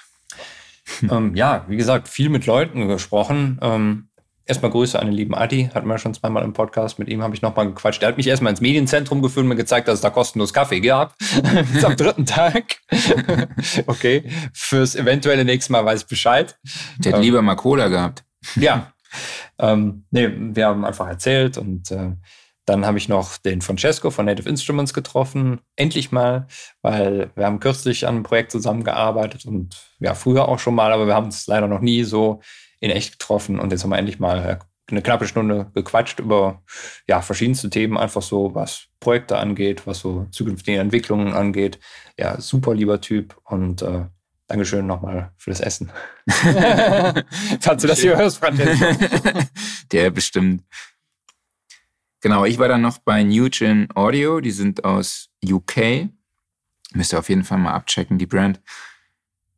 ähm, 1.11 1.35
ja, 1.35 1.65
wie 1.69 1.77
gesagt, 1.77 2.09
viel 2.09 2.29
mit 2.29 2.47
Leuten 2.47 2.89
gesprochen. 2.89 3.59
Ähm, 3.63 4.09
erstmal 4.47 4.71
Grüße 4.71 4.99
an 4.99 5.07
den 5.07 5.15
lieben 5.15 5.35
Adi, 5.35 5.71
hatten 5.75 5.89
wir 5.89 5.99
schon 5.99 6.15
zweimal 6.15 6.45
im 6.45 6.53
Podcast. 6.53 6.99
Mit 6.99 7.09
ihm 7.09 7.23
habe 7.23 7.35
ich 7.35 7.43
nochmal 7.43 7.67
gequatscht. 7.67 8.03
Der 8.03 8.09
hat 8.11 8.17
mich 8.17 8.27
erstmal 8.27 8.51
ins 8.51 8.61
Medienzentrum 8.61 9.23
geführt 9.23 9.45
und 9.45 9.49
mir 9.49 9.57
gezeigt, 9.57 9.89
dass 9.89 9.97
es 9.97 10.01
da 10.01 10.11
kostenlos 10.11 10.53
Kaffee 10.53 10.81
gab. 10.81 11.17
Bis 11.73 11.85
am 11.85 11.97
dritten 11.97 12.27
Tag. 12.27 12.77
okay, 13.87 14.31
fürs 14.53 14.95
eventuelle 14.97 15.45
nächste 15.45 15.73
Mal 15.73 15.85
weiß 15.85 16.03
ich 16.03 16.09
Bescheid. 16.09 16.59
Der 16.99 17.15
ähm, 17.15 17.23
lieber 17.23 17.43
mal 17.43 17.57
Cola 17.57 17.89
gehabt. 17.89 18.25
Ja. 18.57 18.93
Ähm, 19.59 20.05
nee, 20.11 20.29
wir 20.29 20.67
haben 20.67 20.85
einfach 20.85 21.07
erzählt 21.09 21.57
und 21.57 21.91
äh, 21.91 22.13
dann 22.67 22.87
habe 22.87 22.99
ich 22.99 23.09
noch 23.09 23.37
den 23.39 23.61
Francesco 23.61 24.11
von 24.11 24.27
Native 24.27 24.49
Instruments 24.49 24.95
getroffen. 24.95 25.61
Endlich 25.77 26.13
mal, 26.13 26.47
weil 26.83 27.31
wir 27.35 27.47
haben 27.47 27.61
kürzlich 27.61 28.07
an 28.07 28.15
einem 28.15 28.23
Projekt 28.25 28.53
zusammengearbeitet 28.53 29.45
und 29.45 29.77
ja, 29.99 30.15
früher 30.15 30.49
auch 30.49 30.59
schon 30.59 30.75
mal, 30.75 30.93
aber 30.93 31.07
wir 31.07 31.15
haben 31.15 31.27
uns 31.27 31.47
leider 31.47 31.69
noch 31.69 31.81
nie 31.81 32.05
so 32.05 32.41
in 32.81 32.91
echt 32.91 33.19
getroffen 33.19 33.59
und 33.59 33.71
jetzt 33.71 33.83
haben 33.83 33.91
wir 33.91 33.99
endlich 33.99 34.19
mal 34.19 34.61
eine 34.91 35.03
knappe 35.03 35.27
Stunde 35.27 35.71
gequatscht 35.75 36.21
über 36.21 36.63
ja, 37.07 37.23
verschiedenste 37.23 37.71
Themen, 37.71 37.97
einfach 37.97 38.23
so, 38.23 38.55
was 38.55 38.87
Projekte 39.01 39.39
angeht, 39.39 39.87
was 39.87 39.99
so 39.99 40.27
zukünftige 40.31 40.79
Entwicklungen 40.79 41.33
angeht. 41.33 41.79
Ja, 42.19 42.41
super 42.41 42.75
lieber 42.75 43.01
Typ 43.01 43.37
und 43.45 43.83
äh, 43.83 44.07
Dankeschön 44.47 44.87
nochmal 44.87 45.33
für 45.39 45.51
das 45.51 45.61
Essen. 45.61 45.91
Falls 46.27 47.83
du 47.83 47.89
das 47.89 48.01
hier 48.01 48.17
hörst, 48.17 48.39
Francesco. 48.39 48.85
Der 49.93 50.11
bestimmt. 50.11 50.65
Genau, 52.25 52.47
ich 52.47 52.59
war 52.59 52.69
dann 52.69 52.81
noch 52.81 52.97
bei 52.97 53.23
Newgen 53.23 53.87
Audio, 53.95 54.41
die 54.41 54.51
sind 54.51 54.83
aus 54.83 55.29
UK. 55.45 56.09
Müsst 56.95 57.13
ihr 57.13 57.19
auf 57.19 57.29
jeden 57.29 57.45
Fall 57.45 57.59
mal 57.59 57.75
abchecken, 57.75 58.17
die 58.17 58.25
Brand. 58.25 58.63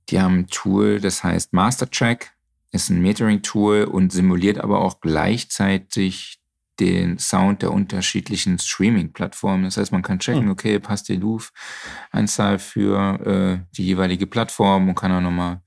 Die 0.09 0.21
haben 0.21 0.41
ein 0.41 0.47
Tool, 0.49 0.99
das 0.99 1.23
heißt 1.23 1.53
Mastertrack 1.53 2.33
ist 2.73 2.91
ein 2.91 3.01
Metering-Tool 3.01 3.85
und 3.85 4.11
simuliert 4.11 4.59
aber 4.59 4.81
auch 4.81 5.01
gleichzeitig 5.01 6.41
den 6.81 7.21
Sound 7.21 7.63
der 7.63 7.71
unterschiedlichen 7.71 8.59
Streaming-Plattformen. 8.59 9.63
Das 9.63 9.77
heißt, 9.77 9.93
man 9.93 10.03
kann 10.03 10.19
checken, 10.19 10.47
hm. 10.47 10.51
okay, 10.51 10.81
passt 10.81 11.09
die 11.09 11.15
Loop-Anzahl 11.15 12.59
für 12.59 13.21
äh, 13.61 13.77
die 13.77 13.87
jeweilige 13.87 14.27
Plattform 14.27 14.89
und 14.89 14.97
kann 14.97 15.13
auch 15.13 15.21
nochmal 15.21 15.63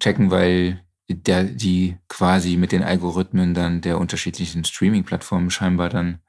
checken, 0.00 0.30
weil 0.30 0.82
der, 1.14 1.44
die 1.44 1.96
quasi 2.08 2.56
mit 2.56 2.72
den 2.72 2.82
Algorithmen 2.82 3.54
dann 3.54 3.80
der 3.80 3.98
unterschiedlichen 3.98 4.64
Streaming-Plattformen 4.64 5.50
scheinbar 5.50 5.88
dann 5.88 6.20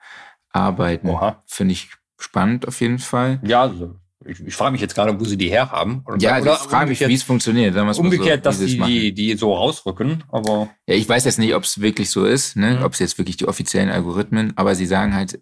arbeiten. 0.49 1.09
Finde 1.45 1.73
ich 1.73 1.89
spannend 2.17 2.67
auf 2.67 2.81
jeden 2.81 2.99
Fall. 2.99 3.39
Ja, 3.43 3.61
also 3.63 3.95
ich, 4.25 4.39
ich 4.39 4.55
frage 4.55 4.73
mich 4.73 4.81
jetzt 4.81 4.93
gerade, 4.93 5.19
wo 5.19 5.23
sie 5.23 5.37
die 5.37 5.49
herhaben. 5.49 6.03
Oder, 6.05 6.17
ja, 6.17 6.39
oder 6.39 6.53
ich 6.53 6.59
frage 6.59 6.89
mich, 6.89 6.99
wie 6.99 7.13
es 7.13 7.23
funktioniert. 7.23 7.75
Umgekehrt, 7.75 8.43
so, 8.43 8.49
dass 8.49 8.59
die, 8.59 8.77
die, 8.77 9.13
die 9.13 9.35
so 9.35 9.53
rausrücken, 9.53 10.23
aber. 10.31 10.69
Ja, 10.85 10.95
ich 10.95 11.09
weiß 11.09 11.25
jetzt 11.25 11.39
nicht, 11.39 11.55
ob 11.55 11.63
es 11.63 11.81
wirklich 11.81 12.09
so 12.09 12.25
ist, 12.25 12.55
ne? 12.55 12.77
Mhm. 12.77 12.83
ob 12.83 12.93
es 12.93 12.99
jetzt 12.99 13.17
wirklich 13.17 13.37
die 13.37 13.47
offiziellen 13.47 13.89
Algorithmen, 13.89 14.53
aber 14.57 14.75
sie 14.75 14.85
sagen 14.85 15.15
halt, 15.15 15.41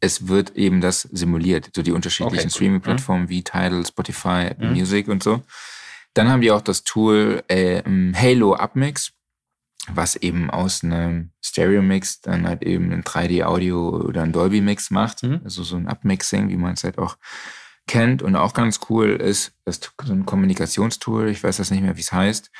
es 0.00 0.28
wird 0.28 0.56
eben 0.56 0.80
das 0.80 1.02
simuliert, 1.02 1.70
so 1.74 1.82
die 1.82 1.92
unterschiedlichen 1.92 2.46
okay, 2.46 2.50
Streaming-Plattformen 2.50 3.24
mhm. 3.24 3.28
wie 3.28 3.42
Tidal, 3.42 3.86
Spotify, 3.86 4.46
Apple 4.50 4.68
mhm. 4.68 4.74
Music 4.74 5.08
und 5.08 5.22
so. 5.22 5.42
Dann 6.18 6.30
haben 6.30 6.40
die 6.40 6.50
auch 6.50 6.62
das 6.62 6.82
Tool 6.82 7.44
äh, 7.46 7.80
Halo 8.12 8.54
Upmix, 8.54 9.12
was 9.88 10.16
eben 10.16 10.50
aus 10.50 10.82
einem 10.82 11.30
Stereo-Mix 11.44 12.22
dann 12.22 12.48
halt 12.48 12.64
eben 12.64 12.90
ein 12.90 13.04
3D-Audio 13.04 13.90
oder 13.90 14.22
ein 14.24 14.32
Dolby-Mix 14.32 14.90
macht. 14.90 15.22
Mhm. 15.22 15.42
Also 15.44 15.62
so 15.62 15.76
ein 15.76 15.86
Upmixing, 15.86 16.48
wie 16.48 16.56
man 16.56 16.74
es 16.74 16.82
halt 16.82 16.98
auch 16.98 17.18
kennt 17.86 18.20
und 18.20 18.34
auch 18.34 18.52
ganz 18.52 18.80
cool 18.90 19.10
ist, 19.10 19.52
ist 19.64 19.92
so 20.02 20.12
ein 20.12 20.26
Kommunikationstool, 20.26 21.28
ich 21.28 21.44
weiß 21.44 21.58
das 21.58 21.70
nicht 21.70 21.82
mehr, 21.82 21.96
wie 21.96 22.00
es 22.00 22.10
heißt. 22.10 22.50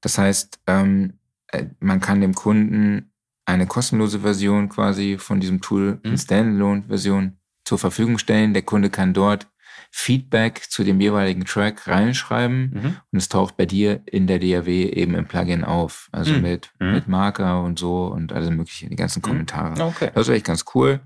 Das 0.00 0.16
heißt, 0.16 0.60
ähm, 0.68 1.18
äh, 1.48 1.66
man 1.80 2.00
kann 2.00 2.20
dem 2.20 2.34
Kunden 2.34 3.12
eine 3.44 3.66
kostenlose 3.66 4.20
Version 4.20 4.68
quasi 4.68 5.18
von 5.18 5.40
diesem 5.40 5.60
Tool, 5.60 5.94
mhm. 5.94 6.00
eine 6.04 6.18
Standalone-Version 6.18 7.38
zur 7.64 7.78
Verfügung 7.80 8.18
stellen. 8.18 8.54
Der 8.54 8.62
Kunde 8.62 8.88
kann 8.88 9.14
dort 9.14 9.48
Feedback 9.90 10.62
zu 10.68 10.84
dem 10.84 11.00
jeweiligen 11.00 11.44
Track 11.44 11.86
reinschreiben 11.86 12.70
mhm. 12.74 12.96
und 13.12 13.18
es 13.18 13.28
taucht 13.28 13.56
bei 13.56 13.66
dir 13.66 14.02
in 14.06 14.26
der 14.26 14.38
DAW 14.38 14.68
eben 14.68 15.14
im 15.14 15.26
Plugin 15.26 15.64
auf. 15.64 16.08
Also 16.12 16.32
mhm. 16.32 16.42
Mit, 16.42 16.72
mhm. 16.78 16.92
mit 16.92 17.08
Marker 17.08 17.62
und 17.62 17.78
so 17.78 18.06
und 18.06 18.32
alles 18.32 18.50
mögliche, 18.50 18.88
die 18.88 18.96
ganzen 18.96 19.20
mhm. 19.20 19.28
Kommentare. 19.28 19.82
Okay. 19.82 20.10
Das 20.14 20.28
ist 20.28 20.34
echt 20.34 20.46
ganz 20.46 20.64
cool. 20.74 21.00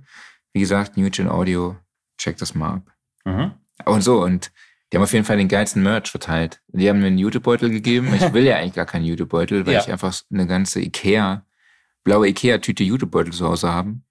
Wie 0.53 0.61
gesagt, 0.61 0.97
Newgen 0.97 1.29
Audio, 1.29 1.77
check 2.17 2.37
das 2.39 2.55
mal 2.55 2.75
ab. 2.75 2.93
Mhm. 3.25 3.53
Und 3.85 4.03
so, 4.03 4.23
und 4.23 4.51
Die 4.91 4.97
haben 4.97 5.05
auf 5.05 5.13
jeden 5.13 5.25
Fall 5.25 5.37
den 5.37 5.49
geilsten 5.49 5.83
Merch 5.83 6.11
verteilt. 6.11 6.63
Die 6.69 6.89
haben 6.89 7.01
mir 7.01 7.09
einen 7.09 7.19
Jutebeutel 7.19 7.69
gegeben. 7.69 8.13
Ich 8.15 8.33
will 8.33 8.45
ja 8.45 8.57
eigentlich 8.57 8.73
gar 8.75 8.87
keinen 8.87 9.05
Jutebeutel, 9.05 9.67
weil 9.67 9.75
ja. 9.75 9.81
ich 9.81 9.93
einfach 9.93 10.15
eine 10.33 10.47
ganze 10.47 10.81
Ikea, 10.81 11.45
blaue 12.05 12.29
Ikea-Tüte 12.29 12.85
Jutebeutel 12.85 13.33
zu 13.33 13.47
Hause 13.47 13.71
haben, 13.71 14.05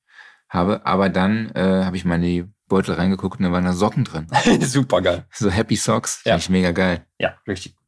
habe. 0.49 0.85
Aber 0.85 1.09
dann 1.09 1.49
äh, 1.55 1.83
habe 1.83 1.97
ich 1.97 2.05
mal 2.05 2.15
in 2.15 2.21
die 2.21 2.45
Beutel 2.67 2.95
reingeguckt 2.95 3.39
und 3.39 3.45
da 3.45 3.51
waren 3.51 3.65
da 3.65 3.73
Socken 3.73 4.03
drin. 4.03 4.27
Super 4.61 5.01
geil. 5.01 5.25
So 5.31 5.49
Happy 5.49 5.75
Socks. 5.75 6.21
Ja. 6.25 6.33
Finde 6.33 6.41
ich 6.41 6.49
mega 6.49 6.71
geil. 6.71 7.05
Ja, 7.19 7.37
richtig 7.47 7.75
gut. 7.75 7.85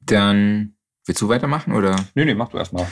Dann, 0.00 0.76
willst 1.06 1.22
du 1.22 1.28
weitermachen 1.28 1.72
oder? 1.72 1.96
Nee, 2.14 2.24
nee, 2.24 2.34
mach 2.34 2.48
du 2.48 2.58
erstmal. 2.58 2.86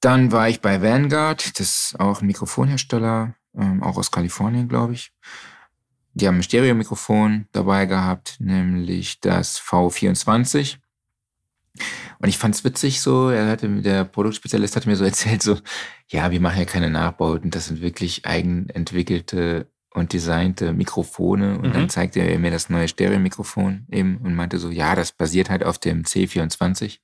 Dann 0.00 0.32
war 0.32 0.48
ich 0.48 0.60
bei 0.60 0.82
Vanguard, 0.82 1.58
das 1.58 1.92
ist 1.92 2.00
auch 2.00 2.20
ein 2.20 2.26
Mikrofonhersteller, 2.26 3.34
ähm, 3.56 3.82
auch 3.82 3.96
aus 3.96 4.10
Kalifornien, 4.10 4.68
glaube 4.68 4.94
ich. 4.94 5.12
Die 6.12 6.28
haben 6.28 6.36
ein 6.36 6.42
Stereomikrofon 6.42 7.48
dabei 7.52 7.86
gehabt, 7.86 8.36
nämlich 8.38 9.20
das 9.20 9.60
V24. 9.60 10.76
Und 12.18 12.28
ich 12.28 12.38
fand 12.38 12.54
es 12.54 12.64
witzig 12.64 13.00
so, 13.00 13.30
er 13.30 13.48
hatte, 13.48 13.68
der 13.68 14.04
Produktspezialist 14.04 14.76
hatte 14.76 14.88
mir 14.88 14.96
so 14.96 15.04
erzählt, 15.04 15.42
so, 15.42 15.58
ja, 16.08 16.30
wir 16.30 16.40
machen 16.40 16.58
ja 16.58 16.64
keine 16.64 16.90
Nachbauten, 16.90 17.50
das 17.50 17.66
sind 17.66 17.80
wirklich 17.80 18.26
eigenentwickelte 18.26 19.68
und 19.90 20.12
designte 20.12 20.72
Mikrofone. 20.72 21.58
Und 21.58 21.68
mhm. 21.68 21.72
dann 21.72 21.88
zeigte 21.88 22.20
er 22.20 22.38
mir 22.38 22.50
das 22.50 22.68
neue 22.68 22.88
Stereomikrofon 22.88 23.86
eben 23.90 24.18
und 24.18 24.34
meinte 24.34 24.58
so, 24.58 24.70
ja, 24.70 24.94
das 24.94 25.12
basiert 25.12 25.50
halt 25.50 25.64
auf 25.64 25.78
dem 25.78 26.02
C24. 26.02 26.98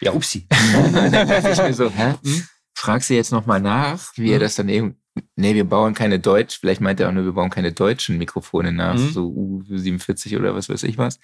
Ja, 0.00 0.12
upsi. 0.12 0.46
dann 0.92 1.12
dachte 1.12 1.50
ich 1.50 1.58
mir 1.58 1.74
so, 1.74 1.90
hä? 1.90 2.14
Hm? 2.22 2.46
Frag 2.74 3.02
sie 3.02 3.14
jetzt 3.14 3.32
nochmal 3.32 3.60
nach, 3.60 4.12
wie 4.16 4.28
mhm. 4.28 4.32
er 4.32 4.38
das 4.40 4.56
dann 4.56 4.68
eben 4.68 4.96
Nee, 5.36 5.54
wir 5.54 5.64
bauen 5.64 5.94
keine 5.94 6.18
Deutsch, 6.18 6.58
vielleicht 6.58 6.80
meint 6.80 7.00
er 7.00 7.08
auch 7.08 7.12
nur, 7.12 7.24
wir 7.24 7.32
bauen 7.32 7.50
keine 7.50 7.72
deutschen 7.72 8.18
Mikrofone 8.18 8.72
nach, 8.72 8.94
mhm. 8.94 9.10
so 9.10 9.28
U47 9.68 10.38
oder 10.38 10.54
was 10.54 10.68
weiß 10.68 10.84
ich 10.84 10.96
was. 10.98 11.20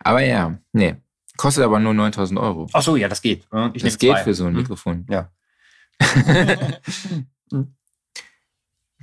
Aber 0.00 0.20
ja, 0.20 0.58
nee. 0.72 0.96
Kostet 1.38 1.64
aber 1.64 1.80
nur 1.80 1.94
9000 1.94 2.38
Euro. 2.38 2.66
Ach 2.74 2.82
so, 2.82 2.96
ja, 2.96 3.08
das 3.08 3.22
geht. 3.22 3.48
Ich 3.72 3.82
das 3.82 3.96
geht 3.96 4.10
zwei. 4.10 4.24
für 4.24 4.34
so 4.34 4.44
ein 4.44 4.52
mhm. 4.52 4.58
Mikrofon. 4.58 5.06
Ja. 5.08 5.30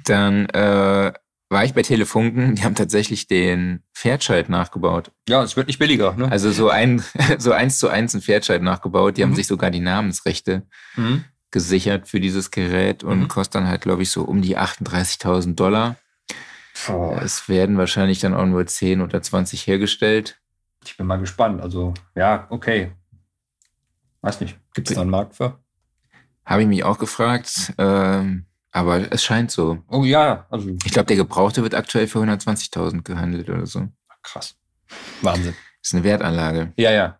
Dann 0.05 0.45
äh, 0.49 1.11
war 1.49 1.65
ich 1.65 1.73
bei 1.73 1.81
Telefunken, 1.81 2.53
die 2.53 2.63
haben 2.63 2.75
tatsächlich 2.75 3.25
den 3.25 3.81
Pferdscheid 3.95 4.49
nachgebaut. 4.49 5.11
Ja, 5.27 5.41
es 5.41 5.57
wird 5.57 5.65
nicht 5.65 5.79
billiger. 5.79 6.13
Ne? 6.13 6.31
Also 6.31 6.51
so 6.51 6.69
ein 6.69 7.03
so 7.39 7.51
eins 7.51 7.79
zu 7.79 7.89
eins 7.89 8.13
ein 8.13 8.21
Pferdscheid 8.21 8.61
nachgebaut. 8.61 9.17
Die 9.17 9.21
mhm. 9.21 9.29
haben 9.29 9.35
sich 9.35 9.47
sogar 9.47 9.71
die 9.71 9.79
Namensrechte 9.79 10.67
mhm 10.95 11.25
gesichert 11.55 12.09
für 12.09 12.19
dieses 12.19 12.51
Gerät 12.51 13.05
und 13.05 13.19
mhm. 13.21 13.27
kostet 13.29 13.55
dann 13.55 13.67
halt, 13.69 13.79
glaube 13.79 14.03
ich, 14.03 14.09
so 14.09 14.23
um 14.23 14.41
die 14.41 14.57
38.000 14.57 15.55
Dollar. 15.55 15.95
Oh. 16.89 17.17
Es 17.23 17.47
werden 17.47 17.77
wahrscheinlich 17.77 18.19
dann 18.19 18.33
auch 18.33 18.45
nur 18.45 18.67
10 18.67 18.99
oder 18.99 19.21
20 19.21 19.65
hergestellt. 19.65 20.37
Ich 20.87 20.97
bin 20.97 21.07
mal 21.07 21.17
gespannt. 21.17 21.61
Also, 21.61 21.93
ja, 22.15 22.47
okay. 22.49 22.91
Weiß 24.21 24.41
nicht. 24.41 24.57
Gibt 24.73 24.89
es 24.89 24.95
da 24.95 25.01
einen 25.01 25.09
Markt 25.09 25.35
für? 25.35 25.59
Habe 26.45 26.61
ich 26.61 26.67
mich 26.67 26.83
auch 26.83 26.97
gefragt. 26.97 27.73
Ähm, 27.77 28.45
aber 28.71 29.11
es 29.11 29.23
scheint 29.23 29.51
so. 29.51 29.83
Oh 29.87 30.03
ja. 30.03 30.47
Also 30.49 30.69
ich 30.83 30.91
glaube, 30.91 31.05
der 31.05 31.15
Gebrauchte 31.15 31.63
wird 31.63 31.73
aktuell 31.73 32.07
für 32.07 32.19
120.000 32.19 33.03
gehandelt 33.03 33.49
oder 33.49 33.65
so. 33.65 33.87
Krass. 34.21 34.57
Wahnsinn. 35.21 35.55
Ist 35.81 35.93
eine 35.93 36.03
Wertanlage. 36.03 36.73
Ja, 36.75 36.91
ja. 36.91 37.19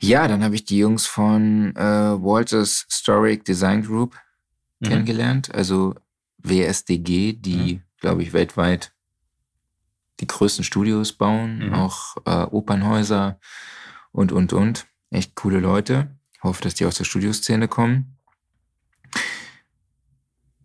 Ja, 0.00 0.26
dann 0.26 0.42
habe 0.42 0.56
ich 0.56 0.64
die 0.64 0.78
Jungs 0.78 1.06
von 1.06 1.76
äh, 1.76 1.80
Walters 1.80 2.86
Historic 2.88 3.44
Design 3.44 3.84
Group 3.84 4.16
mhm. 4.80 4.88
kennengelernt, 4.88 5.54
also 5.54 5.94
WSDG, 6.38 7.34
die, 7.34 7.74
mhm. 7.74 7.82
glaube 8.00 8.22
ich, 8.22 8.32
weltweit 8.32 8.93
die 10.20 10.26
größten 10.26 10.64
Studios 10.64 11.12
bauen, 11.12 11.68
mhm. 11.68 11.74
auch 11.74 12.16
äh, 12.24 12.44
Opernhäuser 12.44 13.38
und, 14.12 14.32
und, 14.32 14.52
und. 14.52 14.86
Echt 15.10 15.34
coole 15.34 15.60
Leute. 15.60 16.16
Ich 16.32 16.42
hoffe, 16.42 16.62
dass 16.62 16.74
die 16.74 16.86
aus 16.86 16.96
der 16.96 17.04
Studioszene 17.04 17.68
kommen. 17.68 18.16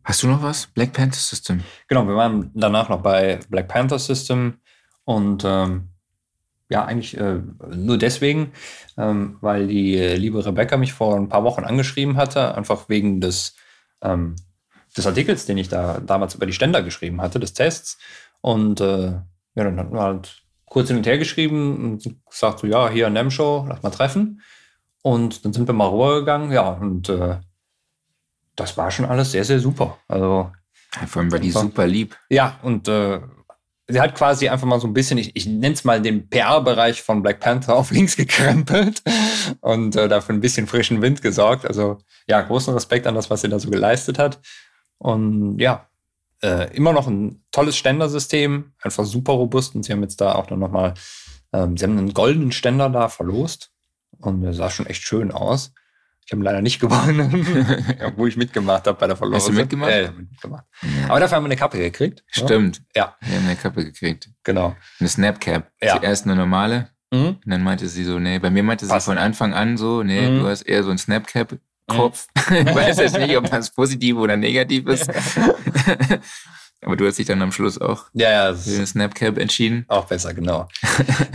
Hast 0.03 0.23
du 0.23 0.27
noch 0.27 0.41
was? 0.41 0.65
Black 0.67 0.93
Panther 0.93 1.19
System. 1.19 1.63
Genau, 1.87 2.07
wir 2.07 2.15
waren 2.15 2.51
danach 2.55 2.89
noch 2.89 3.01
bei 3.01 3.39
Black 3.49 3.67
Panther 3.67 3.99
System 3.99 4.55
und 5.03 5.43
ähm, 5.45 5.89
ja, 6.69 6.85
eigentlich 6.85 7.17
äh, 7.17 7.41
nur 7.75 7.97
deswegen, 7.97 8.51
ähm, 8.97 9.37
weil 9.41 9.67
die 9.67 9.97
äh, 9.97 10.15
liebe 10.15 10.45
Rebecca 10.45 10.77
mich 10.77 10.93
vor 10.93 11.15
ein 11.15 11.29
paar 11.29 11.43
Wochen 11.43 11.63
angeschrieben 11.63 12.15
hatte, 12.15 12.55
einfach 12.55 12.89
wegen 12.89 13.21
des, 13.21 13.55
ähm, 14.01 14.35
des 14.95 15.05
Artikels, 15.07 15.45
den 15.45 15.57
ich 15.57 15.67
da 15.67 15.99
damals 15.99 16.35
über 16.35 16.45
die 16.45 16.53
Ständer 16.53 16.83
geschrieben 16.83 17.21
hatte, 17.21 17.39
des 17.39 17.53
Tests. 17.53 17.97
Und 18.41 18.81
äh, 18.81 19.13
ja, 19.59 19.65
dann 19.65 19.77
hatten 19.77 19.93
wir 19.93 20.01
halt 20.01 20.41
kurz 20.65 20.87
hin 20.87 20.97
und 20.97 21.05
her 21.05 21.17
geschrieben 21.17 21.75
und 21.83 22.15
gesagt 22.29 22.59
so, 22.59 22.67
ja, 22.67 22.89
hier 22.89 23.07
in 23.07 23.13
NEM-Show, 23.13 23.65
lass 23.67 23.83
mal 23.83 23.89
treffen. 23.89 24.41
Und 25.01 25.43
dann 25.43 25.53
sind 25.53 25.67
wir 25.67 25.73
mal 25.73 25.89
rübergegangen, 25.89 26.51
ja, 26.51 26.69
und 26.69 27.09
äh, 27.09 27.37
das 28.55 28.77
war 28.77 28.89
schon 28.91 29.05
alles 29.05 29.31
sehr, 29.31 29.43
sehr 29.43 29.59
super. 29.59 29.97
Also 30.07 30.51
vor 31.07 31.21
allem 31.21 31.31
war 31.31 31.39
die 31.39 31.51
super 31.51 31.87
lieb. 31.87 32.17
Ja, 32.29 32.59
und 32.61 32.87
äh, 32.87 33.19
sie 33.87 33.99
hat 33.99 34.15
quasi 34.15 34.47
einfach 34.47 34.67
mal 34.67 34.79
so 34.79 34.87
ein 34.87 34.93
bisschen, 34.93 35.17
ich, 35.17 35.35
ich 35.35 35.45
nenne 35.45 35.73
es 35.73 35.83
mal 35.83 36.01
den 36.01 36.29
PR-Bereich 36.29 37.01
von 37.01 37.21
Black 37.21 37.39
Panther 37.41 37.75
auf 37.75 37.91
links 37.91 38.15
gekrempelt 38.15 39.01
und 39.61 39.95
äh, 39.95 40.07
dafür 40.07 40.35
ein 40.35 40.41
bisschen 40.41 40.67
frischen 40.67 41.01
Wind 41.01 41.21
gesorgt. 41.21 41.65
Also 41.65 41.99
ja, 42.27 42.41
großen 42.41 42.73
Respekt 42.73 43.07
an 43.07 43.15
das, 43.15 43.29
was 43.29 43.41
sie 43.41 43.49
da 43.49 43.59
so 43.59 43.69
geleistet 43.69 44.19
hat. 44.19 44.39
Und 44.97 45.59
ja, 45.59 45.87
äh, 46.41 46.75
immer 46.75 46.93
noch 46.93 47.07
ein 47.07 47.43
tolles 47.51 47.77
Ständersystem, 47.77 48.73
einfach 48.81 49.05
super 49.05 49.33
robust. 49.33 49.75
Und 49.75 49.83
sie 49.83 49.91
haben 49.91 50.01
jetzt 50.01 50.21
da 50.21 50.33
auch 50.33 50.49
noch 50.49 50.71
mal, 50.71 50.93
ähm, 51.53 51.77
sie 51.77 51.83
haben 51.83 51.97
einen 51.97 52.13
goldenen 52.13 52.51
Ständer 52.51 52.89
da 52.89 53.09
verlost 53.09 53.71
und 54.19 54.41
der 54.41 54.53
sah 54.53 54.69
schon 54.69 54.85
echt 54.85 55.03
schön 55.03 55.31
aus. 55.31 55.73
Ich 56.25 56.31
habe 56.31 56.43
leider 56.43 56.61
nicht 56.61 56.79
gewonnen, 56.81 57.47
wo 58.15 58.27
ich 58.27 58.37
mitgemacht 58.37 58.85
habe 58.87 58.99
bei 58.99 59.07
der 59.07 59.15
Verlosung. 59.15 59.39
Hast 59.39 59.47
du 59.49 59.53
mitgemacht? 59.53 59.91
Äh, 59.91 60.11
mitgemacht. 60.11 60.65
Ja. 60.81 61.09
Aber 61.09 61.19
dafür 61.19 61.37
haben 61.37 61.43
wir 61.43 61.47
eine 61.47 61.55
Kappe 61.55 61.79
gekriegt. 61.79 62.23
Stimmt. 62.27 62.81
Ja. 62.95 63.15
Wir 63.21 63.37
haben 63.37 63.45
eine 63.45 63.55
Kappe 63.55 63.83
gekriegt. 63.83 64.29
Genau. 64.43 64.75
Eine 64.99 65.09
Snapcap. 65.09 65.71
Ja. 65.81 65.97
Zuerst 65.97 66.25
eine 66.25 66.35
normale. 66.35 66.89
Mhm. 67.11 67.37
Und 67.43 67.43
dann 67.45 67.63
meinte 67.63 67.87
sie 67.87 68.03
so, 68.03 68.19
nee, 68.19 68.39
bei 68.39 68.51
mir 68.51 68.63
meinte 68.63 68.85
sie 68.85 69.01
von 69.01 69.17
Anfang 69.17 69.53
an 69.53 69.77
so, 69.77 70.03
nee, 70.03 70.29
mhm. 70.29 70.41
du 70.41 70.47
hast 70.47 70.61
eher 70.61 70.83
so 70.83 70.91
ein 70.91 70.97
Snapcap-Kopf. 70.97 71.59
Mhm. 71.91 72.11
ich 72.67 72.75
weiß 72.75 72.97
jetzt 72.97 73.17
nicht, 73.17 73.37
ob 73.37 73.49
das 73.49 73.69
positiv 73.71 74.17
oder 74.17 74.37
negativ 74.37 74.87
ist. 74.87 75.09
Aber 76.81 76.95
du 76.95 77.05
hast 77.05 77.19
dich 77.19 77.27
dann 77.27 77.41
am 77.41 77.51
Schluss 77.51 77.79
auch 77.79 78.05
ja, 78.13 78.31
ja, 78.31 78.55
für 78.55 78.69
den 78.69 78.85
Snapcap 78.85 79.37
entschieden. 79.37 79.83
Auch 79.89 80.05
besser, 80.05 80.33
genau. 80.33 80.69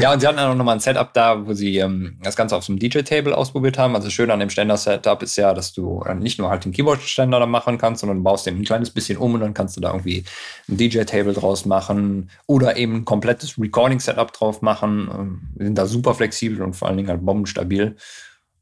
ja, 0.00 0.12
und 0.12 0.20
sie 0.20 0.26
hatten 0.26 0.38
dann 0.38 0.50
auch 0.50 0.54
nochmal 0.54 0.76
ein 0.76 0.80
Setup 0.80 1.12
da, 1.12 1.46
wo 1.46 1.52
sie 1.52 1.76
ähm, 1.78 2.18
das 2.22 2.34
Ganze 2.34 2.56
auf 2.56 2.64
so 2.64 2.72
einem 2.72 2.78
DJ-Table 2.78 3.36
ausprobiert 3.36 3.76
haben. 3.76 3.94
Also 3.94 4.08
schön 4.08 4.30
an 4.30 4.40
dem 4.40 4.48
Ständer-Setup 4.48 5.22
ist 5.22 5.36
ja, 5.36 5.52
dass 5.52 5.74
du 5.74 6.02
nicht 6.14 6.38
nur 6.38 6.48
halt 6.48 6.64
den 6.64 6.72
Keyboard-Ständer 6.72 7.40
da 7.40 7.46
machen 7.46 7.76
kannst, 7.76 8.00
sondern 8.00 8.22
baust 8.22 8.46
den 8.46 8.56
ein 8.56 8.64
kleines 8.64 8.90
bisschen 8.90 9.18
um 9.18 9.34
und 9.34 9.40
dann 9.40 9.52
kannst 9.52 9.76
du 9.76 9.82
da 9.82 9.90
irgendwie 9.90 10.24
ein 10.66 10.78
DJ-Table 10.78 11.34
draus 11.34 11.66
machen 11.66 12.30
oder 12.46 12.78
eben 12.78 12.96
ein 12.96 13.04
komplettes 13.04 13.58
Recording-Setup 13.58 14.32
drauf 14.32 14.62
machen. 14.62 15.10
Ähm, 15.12 15.40
wir 15.56 15.66
sind 15.66 15.76
da 15.76 15.84
super 15.84 16.14
flexibel 16.14 16.62
und 16.62 16.72
vor 16.72 16.88
allen 16.88 16.96
Dingen 16.96 17.10
halt 17.10 17.24
bombenstabil. 17.24 17.96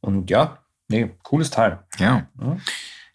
Und 0.01 0.31
ja, 0.31 0.62
nee, 0.93 1.11
cooles 1.23 1.51
Teil. 1.51 1.85
Ja. 1.99 2.29
ja. 2.41 2.57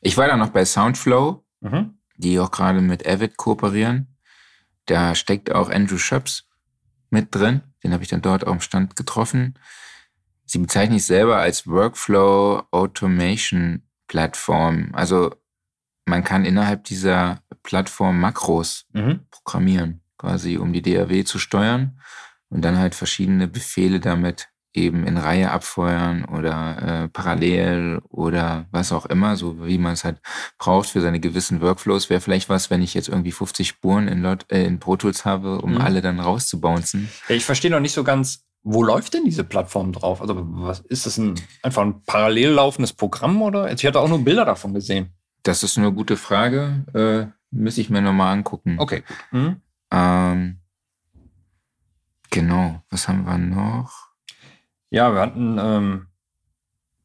Ich 0.01 0.17
war 0.17 0.27
da 0.27 0.35
noch 0.35 0.49
bei 0.49 0.65
Soundflow. 0.65 1.43
Mhm 1.61 1.97
die 2.17 2.39
auch 2.39 2.51
gerade 2.51 2.81
mit 2.81 3.07
Avid 3.07 3.37
kooperieren. 3.37 4.17
Da 4.85 5.15
steckt 5.15 5.51
auch 5.51 5.69
Andrew 5.69 5.97
Schöps 5.97 6.47
mit 7.09 7.33
drin. 7.33 7.61
Den 7.83 7.93
habe 7.93 8.03
ich 8.03 8.09
dann 8.09 8.21
dort 8.21 8.45
auf 8.45 8.57
dem 8.57 8.61
Stand 8.61 8.95
getroffen. 8.95 9.57
Sie 10.45 10.59
bezeichnen 10.59 10.97
sich 10.97 11.07
selber 11.07 11.37
als 11.37 11.67
Workflow 11.67 12.63
Automation 12.71 13.83
Plattform. 14.07 14.89
Also 14.93 15.35
man 16.05 16.23
kann 16.23 16.45
innerhalb 16.45 16.85
dieser 16.85 17.41
Plattform 17.63 18.19
Makros 18.19 18.87
mhm. 18.93 19.27
programmieren, 19.29 20.01
quasi 20.17 20.57
um 20.57 20.73
die 20.73 20.81
DAW 20.81 21.23
zu 21.25 21.37
steuern 21.37 21.99
und 22.49 22.61
dann 22.61 22.77
halt 22.77 22.95
verschiedene 22.95 23.47
Befehle 23.47 23.99
damit 23.99 24.49
eben 24.73 25.05
in 25.05 25.17
Reihe 25.17 25.51
abfeuern 25.51 26.25
oder 26.25 27.03
äh, 27.03 27.07
parallel 27.09 27.99
oder 28.09 28.67
was 28.71 28.91
auch 28.91 29.05
immer, 29.05 29.35
so 29.35 29.65
wie 29.65 29.77
man 29.77 29.93
es 29.93 30.03
halt 30.03 30.19
braucht 30.57 30.89
für 30.89 31.01
seine 31.01 31.19
gewissen 31.19 31.61
Workflows. 31.61 32.09
Wäre 32.09 32.21
vielleicht 32.21 32.49
was, 32.49 32.69
wenn 32.69 32.81
ich 32.81 32.93
jetzt 32.93 33.09
irgendwie 33.09 33.31
50 33.31 33.67
Spuren 33.67 34.07
in, 34.07 34.21
Lot, 34.21 34.45
äh, 34.51 34.65
in 34.65 34.79
Pro 34.79 34.95
Tools 34.95 35.25
habe, 35.25 35.59
um 35.61 35.73
mhm. 35.73 35.81
alle 35.81 36.01
dann 36.01 36.19
rauszubouncen. 36.19 37.09
Ja, 37.27 37.35
ich 37.35 37.45
verstehe 37.45 37.71
noch 37.71 37.79
nicht 37.79 37.93
so 37.93 38.03
ganz, 38.03 38.45
wo 38.63 38.83
läuft 38.83 39.13
denn 39.13 39.25
diese 39.25 39.43
Plattform 39.43 39.93
drauf? 39.93 40.21
Also 40.21 40.35
was 40.37 40.81
ist 40.81 41.05
das 41.05 41.17
ein, 41.17 41.35
einfach 41.63 41.83
ein 41.83 42.03
parallel 42.03 42.49
laufendes 42.51 42.93
Programm 42.93 43.41
oder? 43.41 43.71
Ich 43.71 43.85
hatte 43.85 43.99
auch 43.99 44.09
nur 44.09 44.23
Bilder 44.23 44.45
davon 44.45 44.73
gesehen. 44.73 45.13
Das 45.43 45.63
ist 45.63 45.77
eine 45.77 45.93
gute 45.93 46.17
Frage. 46.17 46.85
Äh, 46.93 47.31
müsste 47.51 47.81
ich 47.81 47.89
mir 47.89 48.01
nochmal 48.01 48.33
angucken. 48.33 48.75
Okay. 48.77 49.03
Mhm. 49.31 49.61
Ähm, 49.91 50.59
genau. 52.29 52.81
Was 52.89 53.07
haben 53.07 53.25
wir 53.25 53.37
noch? 53.37 54.06
Ja, 54.89 55.13
wir 55.13 55.21
hatten 55.21 55.57
ähm, 55.59 56.07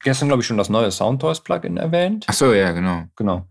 gestern, 0.00 0.28
glaube 0.28 0.42
ich, 0.42 0.46
schon 0.46 0.58
das 0.58 0.68
neue 0.68 0.90
Soundtoys-Plugin 0.90 1.76
erwähnt. 1.76 2.26
Ach 2.28 2.34
so, 2.34 2.52
ja, 2.52 2.72
genau. 2.72 3.04
Genau. 3.16 3.46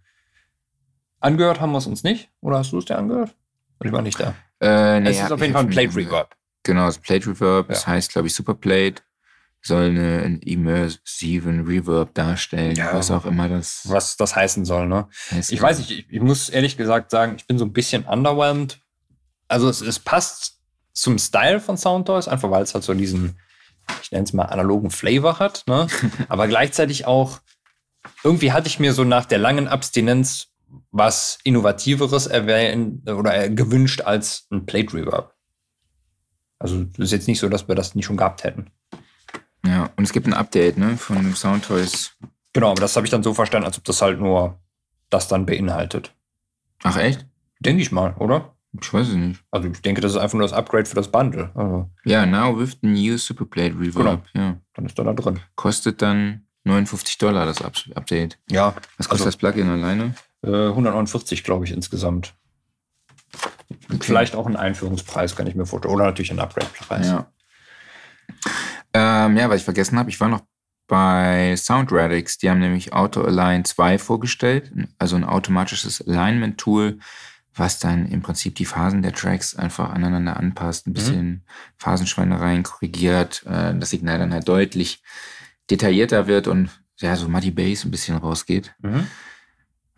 Angehört 1.20 1.60
haben 1.62 1.72
wir 1.72 1.78
es 1.78 1.88
uns 1.88 2.04
nicht? 2.04 2.30
Oder 2.42 2.60
hast 2.60 2.72
du 2.72 2.78
es 2.78 2.86
dir 2.86 2.98
angehört? 2.98 3.36
Oder 3.80 3.90
ich 3.90 3.94
war 3.94 4.02
nicht 4.02 4.20
da. 4.20 4.36
Äh, 4.60 5.00
nee, 5.00 5.10
es 5.10 5.22
ist 5.22 5.32
auf 5.32 5.42
jeden 5.42 5.54
Fall 5.54 5.64
ein 5.64 5.70
Plate 5.70 5.96
Reverb. 5.96 6.36
Genau, 6.64 6.86
das 6.86 6.98
Plate 6.98 7.28
Reverb. 7.28 7.68
Ja. 7.68 7.74
Das 7.74 7.88
heißt, 7.88 8.12
glaube 8.12 8.28
ich, 8.28 8.36
Superplate 8.36 9.02
soll 9.64 9.86
eine, 9.86 10.24
einen 10.24 10.40
immersiven 10.40 11.66
Reverb 11.68 12.14
darstellen, 12.16 12.76
ja, 12.76 12.94
was 12.94 13.12
auch 13.12 13.26
immer 13.26 13.48
das. 13.48 13.84
Was 13.86 14.18
das 14.18 14.36
heißen 14.36 14.66
soll, 14.66 14.88
ne? 14.88 15.08
Ich 15.50 15.62
weiß 15.62 15.80
nicht, 15.80 15.92
ich, 15.92 16.06
ich, 16.10 16.22
muss 16.22 16.50
ehrlich 16.50 16.78
gesagt 16.78 17.12
sagen, 17.12 17.36
ich 17.38 17.46
bin 17.46 17.60
so 17.60 17.66
ein 17.66 17.74
bisschen 17.74 18.06
underwhelmed. 18.06 18.82
Also 19.48 19.70
es, 19.70 19.82
es 19.82 20.00
passt 20.00 20.60
zum 20.94 21.20
Style 21.20 21.60
von 21.60 21.78
Soundtoys, 21.78 22.28
einfach 22.28 22.50
weil 22.50 22.64
es 22.64 22.74
halt 22.74 22.84
so 22.84 22.94
diesen, 22.94 23.38
ich 24.02 24.12
nenne 24.12 24.24
es 24.24 24.34
mal 24.34 24.46
analogen 24.46 24.92
Flavor 24.92 25.40
hat, 25.40 25.64
ne? 25.68 25.88
Aber 26.30 26.48
gleichzeitig 26.48 27.06
auch, 27.06 27.40
irgendwie 28.24 28.52
hatte 28.52 28.68
ich 28.68 28.80
mir 28.80 28.94
so 28.94 29.04
nach 29.04 29.26
der 29.26 29.38
langen 29.38 29.68
Abstinenz 29.68 30.48
was 30.92 31.40
Innovativeres 31.44 32.28
erwähnt 32.28 33.10
oder 33.10 33.50
gewünscht 33.50 34.02
als 34.02 34.48
ein 34.52 34.66
Plate 34.66 34.94
Reverb. 34.94 35.34
Also 36.60 36.86
es 36.94 37.00
ist 37.00 37.12
jetzt 37.12 37.28
nicht 37.28 37.40
so, 37.40 37.50
dass 37.50 37.68
wir 37.68 37.76
das 37.76 37.96
nicht 37.96 38.06
schon 38.06 38.18
gehabt 38.18 38.44
hätten. 38.44 38.72
Ja, 39.66 39.90
und 39.96 40.04
es 40.04 40.14
gibt 40.14 40.28
ein 40.28 40.34
Update 40.34 40.78
ne, 40.78 40.98
von 40.98 41.36
Soundtoys. 41.36 42.12
Genau, 42.54 42.72
aber 42.72 42.82
das 42.82 42.96
habe 42.96 43.06
ich 43.06 43.12
dann 43.12 43.24
so 43.24 43.34
verstanden, 43.34 43.66
als 43.66 43.78
ob 43.78 43.84
das 43.84 44.02
halt 44.02 44.20
nur 44.20 44.60
das 45.10 45.28
dann 45.28 45.46
beinhaltet. 45.46 46.14
Ach 46.84 46.98
echt? 46.98 47.26
Denke 47.60 47.82
ich 47.82 47.92
mal, 47.92 48.16
oder? 48.18 48.56
Ich 48.80 48.94
weiß 48.94 49.10
es 49.10 49.16
nicht. 49.16 49.44
Also 49.52 49.68
ich 49.68 49.82
denke, 49.82 50.02
das 50.02 50.14
ist 50.14 50.18
einfach 50.18 50.38
nur 50.38 50.48
das 50.48 50.54
Upgrade 50.54 50.86
für 50.86 50.96
das 50.96 51.12
Bundle. 51.12 51.52
Also 51.56 51.90
ja, 52.06 52.26
now 52.26 52.58
with 52.58 52.78
the 52.82 52.88
new 52.88 53.18
Superplate 53.18 53.78
Reverb. 53.78 54.24
Genau. 54.32 54.46
Ja. 54.46 54.58
Dann 54.74 54.86
ist 54.86 54.98
da 54.98 55.04
da 55.04 55.14
drin. 55.14 55.40
Kostet 55.56 56.02
dann 56.02 56.46
59 56.64 57.18
Dollar 57.18 57.46
das 57.46 57.62
Update. 57.62 58.40
Ja. 58.50 58.74
Was 58.98 59.10
kostet 59.10 59.26
also, 59.26 59.26
das 59.26 59.38
Plugin 59.38 59.68
alleine? 59.70 60.16
Äh, 60.44 60.68
149, 60.68 61.44
glaube 61.44 61.66
ich, 61.66 61.72
insgesamt. 61.72 62.34
Okay. 63.90 64.00
Vielleicht 64.02 64.36
auch 64.36 64.46
ein 64.46 64.56
Einführungspreis, 64.56 65.36
kann 65.36 65.48
ich 65.48 65.56
mir 65.56 65.66
vorstellen. 65.66 65.94
Oder 65.94 66.06
natürlich 66.06 66.32
ein 66.32 66.40
Upgrade-Preis. 66.40 67.08
Ja. 67.08 67.32
Ähm, 68.94 69.38
ja, 69.38 69.50
was 69.50 69.58
ich 69.58 69.64
vergessen 69.64 69.98
habe, 69.98 70.10
ich 70.10 70.20
war 70.20 70.28
noch 70.28 70.42
bei 70.88 71.56
Soundradix. 71.56 72.38
Die 72.38 72.50
haben 72.50 72.60
nämlich 72.60 72.94
Auto 72.94 73.22
Align 73.22 73.64
2 73.64 73.98
vorgestellt, 73.98 74.72
also 75.00 75.16
ein 75.16 75.24
automatisches 75.24 76.06
Alignment-Tool, 76.06 77.00
was 77.54 77.80
dann 77.80 78.08
im 78.08 78.22
Prinzip 78.22 78.56
die 78.56 78.66
Phasen 78.66 79.02
der 79.02 79.14
Tracks 79.14 79.56
einfach 79.56 79.90
aneinander 79.90 80.38
anpasst, 80.38 80.88
ein 80.88 80.92
mhm. 80.92 80.94
bisschen 80.94 81.28
mhm. 81.28 81.42
Phasenschweinereien 81.78 82.64
korrigiert, 82.64 83.44
äh, 83.46 83.78
das 83.78 83.90
Signal 83.90 84.20
dann 84.20 84.34
halt 84.34 84.48
deutlich 84.48 85.02
detaillierter 85.70 86.28
wird 86.28 86.48
und 86.48 86.70
ja, 87.00 87.16
so 87.16 87.28
Muddy 87.28 87.52
Bass 87.52 87.84
ein 87.84 87.92
bisschen 87.92 88.18
rausgeht. 88.18 88.74
Mhm. 88.82 89.08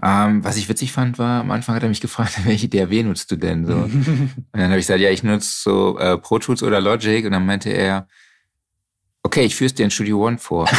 Ähm, 0.01 0.43
was 0.43 0.57
ich 0.57 0.67
witzig 0.67 0.91
fand, 0.91 1.17
war, 1.17 1.41
am 1.41 1.51
Anfang 1.51 1.75
hat 1.75 1.83
er 1.83 1.89
mich 1.89 2.01
gefragt, 2.01 2.45
welche 2.45 2.69
DAW 2.69 3.03
nutzt 3.03 3.31
du 3.31 3.35
denn 3.35 3.65
so? 3.65 3.73
und 3.83 4.45
dann 4.51 4.69
habe 4.69 4.79
ich 4.79 4.87
gesagt, 4.87 4.99
ja, 4.99 5.09
ich 5.09 5.23
nutze 5.23 5.61
so 5.61 5.97
äh, 5.99 6.17
Pro 6.17 6.39
Tools 6.39 6.63
oder 6.63 6.81
Logic 6.81 7.25
und 7.25 7.31
dann 7.31 7.45
meinte 7.45 7.69
er, 7.69 8.07
Okay, 9.25 9.45
ich 9.45 9.55
führe 9.55 9.67
es 9.67 9.73
dir 9.73 9.85
in 9.85 9.91
Studio 9.91 10.27
One 10.27 10.37
vor. 10.37 10.67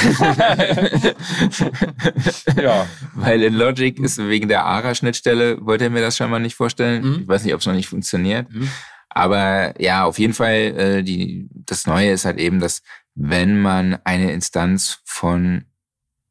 ja. 2.62 2.86
Weil 3.14 3.42
in 3.42 3.54
Logic 3.54 3.98
ist 3.98 4.18
wegen 4.18 4.48
der 4.48 4.66
ARA-Schnittstelle, 4.66 5.64
wollte 5.64 5.84
er 5.84 5.90
mir 5.90 6.02
das 6.02 6.18
schon 6.18 6.30
mal 6.30 6.38
nicht 6.38 6.54
vorstellen. 6.54 7.02
Mhm. 7.04 7.20
Ich 7.22 7.28
weiß 7.28 7.44
nicht, 7.44 7.54
ob 7.54 7.60
es 7.60 7.66
noch 7.66 7.72
nicht 7.72 7.88
funktioniert. 7.88 8.52
Mhm. 8.52 8.68
Aber 9.08 9.80
ja, 9.80 10.04
auf 10.04 10.18
jeden 10.18 10.34
Fall, 10.34 10.54
äh, 10.54 11.02
die, 11.02 11.48
das 11.52 11.86
Neue 11.86 12.10
ist 12.10 12.26
halt 12.26 12.38
eben, 12.38 12.60
dass 12.60 12.82
wenn 13.14 13.60
man 13.60 13.98
eine 14.04 14.32
Instanz 14.32 15.00
von 15.04 15.64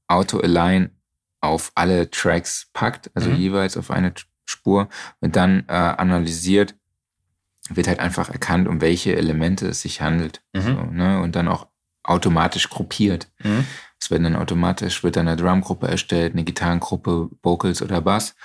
Auto 0.08 0.38
Align 0.40 0.92
auf 1.42 1.72
alle 1.76 2.10
Tracks 2.12 2.70
packt, 2.74 3.10
also 3.16 3.30
mhm. 3.30 3.38
jeweils 3.38 3.76
auf 3.76 3.90
eine 3.90 4.14
Spur 4.46 4.88
und 5.20 5.36
dann 5.36 5.66
äh, 5.68 5.74
analysiert, 5.74 6.76
wird 7.70 7.88
halt 7.88 8.00
einfach 8.00 8.30
erkannt, 8.30 8.68
um 8.68 8.82
welche 8.82 9.16
Elemente 9.16 9.68
es 9.68 9.82
sich 9.82 10.02
handelt. 10.02 10.44
Mhm. 10.54 10.62
So, 10.62 10.74
ne? 10.92 11.22
Und 11.22 11.36
dann 11.36 11.48
auch 11.48 11.68
automatisch 12.04 12.70
gruppiert. 12.70 13.28
Mhm. 13.44 13.66
Es 14.00 14.12
werden 14.12 14.24
dann 14.24 14.36
automatisch, 14.36 15.04
wird 15.04 15.16
dann 15.16 15.28
eine 15.28 15.38
Drumgruppe 15.38 15.88
erstellt, 15.88 16.34
eine 16.34 16.44
Gitarrengruppe, 16.44 17.30
Vocals 17.42 17.82
oder 17.82 18.02
Bass. 18.02 18.36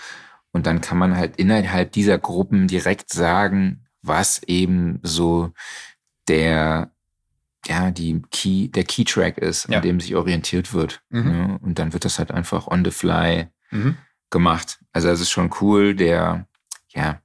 Und 0.52 0.66
dann 0.66 0.80
kann 0.80 0.98
man 0.98 1.16
halt 1.16 1.36
innerhalb 1.36 1.92
dieser 1.92 2.18
Gruppen 2.18 2.68
direkt 2.68 3.12
sagen, 3.12 3.84
was 4.02 4.42
eben 4.44 5.00
so 5.02 5.52
der, 6.28 6.90
ja, 7.66 7.90
die 7.90 8.22
Key, 8.30 8.68
der 8.68 8.84
Key-Track 8.84 9.38
ist, 9.38 9.68
ja. 9.68 9.78
an 9.78 9.82
dem 9.82 10.00
sich 10.00 10.14
orientiert 10.14 10.72
wird. 10.72 11.02
Mhm. 11.10 11.34
Ja, 11.34 11.58
und 11.60 11.78
dann 11.78 11.92
wird 11.92 12.04
das 12.04 12.18
halt 12.18 12.30
einfach 12.30 12.68
on 12.68 12.84
the 12.84 12.90
fly 12.90 13.48
mhm. 13.70 13.96
gemacht. 14.30 14.78
Also 14.92 15.08
es 15.08 15.20
ist 15.20 15.30
schon 15.30 15.50
cool, 15.60 15.94
der, 15.94 16.46
ja, 16.90 17.20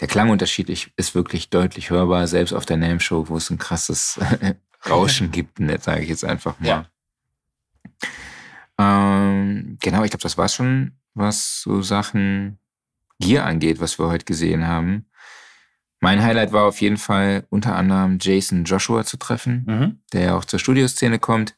der 0.00 0.08
Klangunterschied 0.08 0.68
ist 0.68 1.14
wirklich 1.14 1.50
deutlich 1.50 1.90
hörbar, 1.90 2.26
selbst 2.26 2.52
auf 2.52 2.66
der 2.66 2.76
Name 2.76 3.00
Show, 3.00 3.28
wo 3.28 3.36
es 3.36 3.50
ein 3.50 3.58
krasses 3.58 4.20
Rauschen 4.88 5.30
gibt, 5.30 5.60
ne, 5.60 5.78
sage 5.80 6.02
ich 6.02 6.08
jetzt 6.08 6.24
einfach 6.24 6.58
mal. 6.60 6.68
Ja. 6.68 6.86
Ähm, 8.78 9.78
genau, 9.80 10.02
ich 10.04 10.10
glaube, 10.10 10.22
das 10.22 10.36
war 10.36 10.48
schon, 10.48 10.92
was 11.14 11.62
so 11.62 11.82
Sachen 11.82 12.58
Gear 13.20 13.46
angeht, 13.46 13.80
was 13.80 13.98
wir 13.98 14.08
heute 14.08 14.24
gesehen 14.24 14.66
haben. 14.66 15.06
Mein 16.00 16.22
Highlight 16.22 16.52
war 16.52 16.64
auf 16.64 16.80
jeden 16.80 16.96
Fall 16.96 17.46
unter 17.50 17.76
anderem 17.76 18.18
Jason 18.20 18.64
Joshua 18.64 19.04
zu 19.04 19.16
treffen, 19.16 19.64
mhm. 19.66 20.00
der 20.12 20.20
ja 20.20 20.36
auch 20.36 20.44
zur 20.44 20.58
Studioszene 20.58 21.18
kommt. 21.18 21.56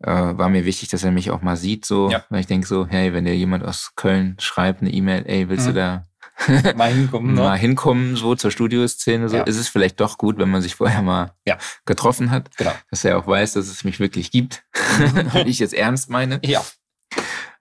Äh, 0.00 0.10
war 0.10 0.48
mir 0.48 0.64
wichtig, 0.64 0.88
dass 0.88 1.04
er 1.04 1.12
mich 1.12 1.30
auch 1.30 1.42
mal 1.42 1.56
sieht, 1.56 1.84
so, 1.84 2.10
ja. 2.10 2.24
weil 2.30 2.40
ich 2.40 2.46
denke 2.46 2.66
so, 2.66 2.86
hey, 2.86 3.12
wenn 3.12 3.24
dir 3.24 3.36
jemand 3.36 3.64
aus 3.64 3.92
Köln 3.96 4.36
schreibt, 4.38 4.80
eine 4.80 4.90
E-Mail, 4.90 5.24
ey, 5.26 5.48
willst 5.48 5.66
mhm. 5.66 5.70
du 5.70 5.74
da 5.76 6.09
mal 6.76 6.92
hinkommen, 6.92 7.34
ne? 7.34 7.40
mal 7.40 7.58
hinkommen, 7.58 8.16
so 8.16 8.34
zur 8.34 8.50
Studioszene. 8.50 9.28
So 9.28 9.36
ja. 9.36 9.42
ist 9.42 9.56
es 9.56 9.68
vielleicht 9.68 10.00
doch 10.00 10.18
gut, 10.18 10.38
wenn 10.38 10.50
man 10.50 10.62
sich 10.62 10.74
vorher 10.74 11.02
mal 11.02 11.32
ja. 11.46 11.58
getroffen 11.84 12.30
hat. 12.30 12.56
Genau. 12.56 12.72
Dass 12.90 13.04
er 13.04 13.18
auch 13.18 13.26
weiß, 13.26 13.54
dass 13.54 13.68
es 13.68 13.84
mich 13.84 14.00
wirklich 14.00 14.30
gibt. 14.30 14.64
und 15.34 15.46
ich 15.46 15.58
jetzt 15.58 15.74
ernst 15.74 16.10
meine. 16.10 16.40
Ja. 16.44 16.64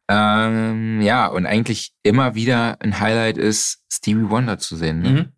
Ähm, 0.08 1.02
ja, 1.02 1.28
und 1.28 1.46
eigentlich 1.46 1.94
immer 2.04 2.36
wieder 2.36 2.82
ein 2.82 3.00
Highlight 3.00 3.38
ist, 3.38 3.84
Stevie 3.92 4.30
Wonder 4.30 4.58
zu 4.58 4.76
sehen. 4.76 5.02
Ne? 5.02 5.10
Mhm. 5.10 5.32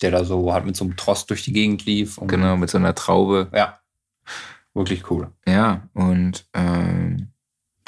Der 0.00 0.10
da 0.10 0.24
so 0.24 0.52
halt 0.52 0.64
mit 0.64 0.76
so 0.76 0.84
einem 0.84 0.96
Trost 0.96 1.30
durch 1.30 1.44
die 1.44 1.52
Gegend 1.52 1.84
lief. 1.84 2.18
genau, 2.22 2.56
mit 2.56 2.70
so 2.70 2.78
einer 2.78 2.94
Traube. 2.94 3.50
Ja. 3.54 3.80
Wirklich 4.74 5.10
cool. 5.10 5.30
Ja, 5.46 5.88
und 5.92 6.46
ähm, 6.54 7.32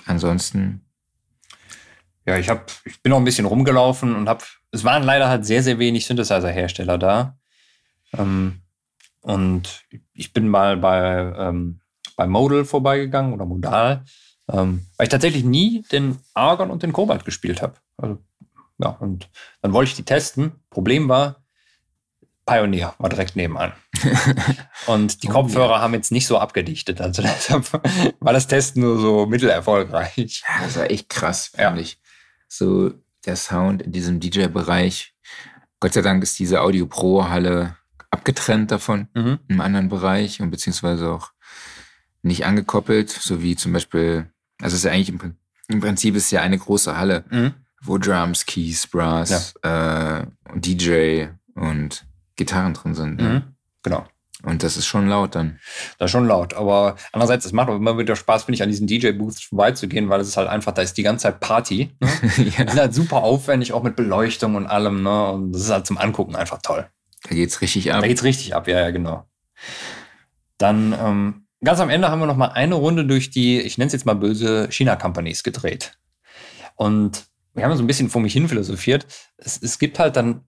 ansonsten 0.04 0.84
ja, 2.26 2.38
ich 2.38 2.48
habe, 2.48 2.62
ich 2.84 3.02
bin 3.02 3.12
auch 3.12 3.18
ein 3.18 3.24
bisschen 3.24 3.46
rumgelaufen 3.46 4.14
und 4.14 4.28
habe, 4.28 4.44
es 4.70 4.84
waren 4.84 5.02
leider 5.02 5.28
halt 5.28 5.44
sehr, 5.44 5.62
sehr 5.62 5.78
wenig 5.78 6.06
Synthesizer-Hersteller 6.06 6.98
da. 6.98 7.36
Ähm, 8.16 8.62
und 9.20 9.84
ich 10.12 10.32
bin 10.32 10.48
mal 10.48 10.76
bei, 10.76 11.32
ähm, 11.36 11.80
bei 12.16 12.26
Modal 12.26 12.64
vorbeigegangen 12.64 13.32
oder 13.32 13.44
Modal, 13.44 14.04
ähm, 14.50 14.86
weil 14.96 15.04
ich 15.04 15.10
tatsächlich 15.10 15.44
nie 15.44 15.82
den 15.92 16.18
Argon 16.32 16.70
und 16.70 16.82
den 16.82 16.92
Cobalt 16.92 17.24
gespielt 17.24 17.62
habe. 17.62 17.74
Also, 17.96 18.18
ja, 18.78 18.88
und 18.88 19.28
dann 19.62 19.72
wollte 19.72 19.90
ich 19.90 19.96
die 19.96 20.04
testen. 20.04 20.52
Problem 20.70 21.08
war, 21.08 21.44
Pioneer 22.46 22.94
war 22.98 23.08
direkt 23.08 23.36
nebenan. 23.36 23.72
und 24.86 25.22
die 25.22 25.28
oh, 25.28 25.32
Kopfhörer 25.32 25.76
ja. 25.76 25.80
haben 25.80 25.94
jetzt 25.94 26.12
nicht 26.12 26.26
so 26.26 26.38
abgedichtet. 26.38 27.00
Also 27.00 27.22
deshalb 27.22 27.72
war 28.20 28.32
das 28.32 28.46
Testen 28.46 28.82
nur 28.82 28.98
so 28.98 29.26
mittelerfolgreich. 29.26 30.42
Ja, 30.46 30.64
das 30.64 30.76
war 30.76 30.90
echt 30.90 31.08
krass, 31.08 31.52
ja. 31.56 31.74
ich 31.76 31.98
so 32.56 32.92
der 33.26 33.36
Sound 33.36 33.82
in 33.82 33.92
diesem 33.92 34.20
DJ-Bereich. 34.20 35.14
Gott 35.80 35.92
sei 35.92 36.02
Dank 36.02 36.22
ist 36.22 36.38
diese 36.38 36.60
Audio 36.60 36.86
Pro-Halle 36.86 37.76
abgetrennt 38.10 38.70
davon 38.70 39.08
mhm. 39.14 39.40
im 39.48 39.60
anderen 39.60 39.88
Bereich 39.88 40.40
und 40.40 40.50
beziehungsweise 40.50 41.10
auch 41.10 41.32
nicht 42.22 42.46
angekoppelt, 42.46 43.10
so 43.10 43.42
wie 43.42 43.56
zum 43.56 43.72
Beispiel, 43.72 44.30
also 44.60 44.74
es 44.74 44.80
ist 44.80 44.84
ja 44.84 44.92
eigentlich 44.92 45.08
im, 45.10 45.36
im 45.68 45.80
Prinzip 45.80 46.14
ist 46.14 46.30
ja 46.30 46.40
eine 46.40 46.58
große 46.58 46.96
Halle, 46.96 47.24
mhm. 47.30 47.54
wo 47.82 47.98
Drums, 47.98 48.46
Keys, 48.46 48.86
Brass, 48.86 49.54
ja. 49.62 50.20
äh, 50.20 50.26
DJ 50.54 51.26
und 51.54 52.06
Gitarren 52.36 52.74
drin 52.74 52.94
sind. 52.94 53.16
Ne? 53.20 53.28
Mhm. 53.28 53.42
Genau. 53.82 54.06
Und 54.44 54.62
das 54.62 54.76
ist 54.76 54.86
schon 54.86 55.08
laut 55.08 55.34
dann. 55.34 55.58
Das 55.98 56.06
ist 56.06 56.12
schon 56.12 56.26
laut. 56.26 56.54
Aber 56.54 56.96
andererseits, 57.12 57.46
es 57.46 57.52
macht 57.52 57.68
auch 57.68 57.76
immer 57.76 57.98
wieder 57.98 58.14
Spaß, 58.14 58.44
finde 58.44 58.56
ich, 58.56 58.62
an 58.62 58.68
diesen 58.68 58.86
DJ-Booths 58.86 59.44
vorbeizugehen, 59.44 60.08
weil 60.08 60.20
es 60.20 60.28
ist 60.28 60.36
halt 60.36 60.48
einfach, 60.48 60.72
da 60.72 60.82
ist 60.82 60.96
die 60.96 61.02
ganze 61.02 61.24
Zeit 61.24 61.40
Party. 61.40 61.96
Ne? 62.00 62.08
ja. 62.36 62.64
Die 62.64 62.70
sind 62.70 62.80
halt 62.80 62.94
super 62.94 63.22
aufwendig, 63.22 63.72
auch 63.72 63.82
mit 63.82 63.96
Beleuchtung 63.96 64.54
und 64.54 64.66
allem. 64.66 65.02
Ne? 65.02 65.32
Und 65.32 65.52
das 65.52 65.62
ist 65.62 65.70
halt 65.70 65.86
zum 65.86 65.98
Angucken 65.98 66.36
einfach 66.36 66.60
toll. 66.62 66.86
Da 67.28 67.34
geht's 67.34 67.60
richtig 67.62 67.92
ab. 67.92 68.02
Da 68.02 68.06
geht's 68.06 68.22
richtig 68.22 68.54
ab, 68.54 68.68
ja, 68.68 68.80
ja, 68.80 68.90
genau. 68.90 69.24
Dann 70.58 70.92
ähm, 70.92 71.46
ganz 71.64 71.80
am 71.80 71.88
Ende 71.88 72.10
haben 72.10 72.20
wir 72.20 72.26
noch 72.26 72.36
mal 72.36 72.48
eine 72.48 72.74
Runde 72.74 73.06
durch 73.06 73.30
die, 73.30 73.60
ich 73.60 73.78
nenne 73.78 73.86
es 73.86 73.92
jetzt 73.94 74.04
mal 74.04 74.14
böse, 74.14 74.68
China-Companies 74.70 75.42
gedreht. 75.42 75.98
Und 76.76 77.24
wir 77.54 77.64
haben 77.64 77.76
so 77.76 77.82
ein 77.82 77.86
bisschen 77.86 78.10
vor 78.10 78.20
mich 78.20 78.32
hin 78.32 78.48
philosophiert. 78.48 79.06
Es, 79.38 79.60
es 79.62 79.78
gibt 79.78 79.98
halt 79.98 80.16
dann 80.16 80.42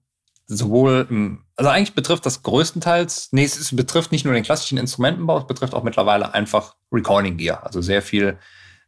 sowohl 0.46 1.06
im, 1.10 1.44
also 1.56 1.70
eigentlich 1.70 1.94
betrifft 1.94 2.24
das 2.24 2.42
größtenteils, 2.42 3.28
nee, 3.32 3.44
es 3.44 3.74
betrifft 3.74 4.12
nicht 4.12 4.24
nur 4.24 4.34
den 4.34 4.44
klassischen 4.44 4.78
Instrumentenbau, 4.78 5.38
es 5.38 5.46
betrifft 5.46 5.74
auch 5.74 5.82
mittlerweile 5.82 6.34
einfach 6.34 6.76
Recording 6.92 7.36
Gear. 7.36 7.64
Also 7.64 7.80
sehr 7.80 8.02
viel, 8.02 8.38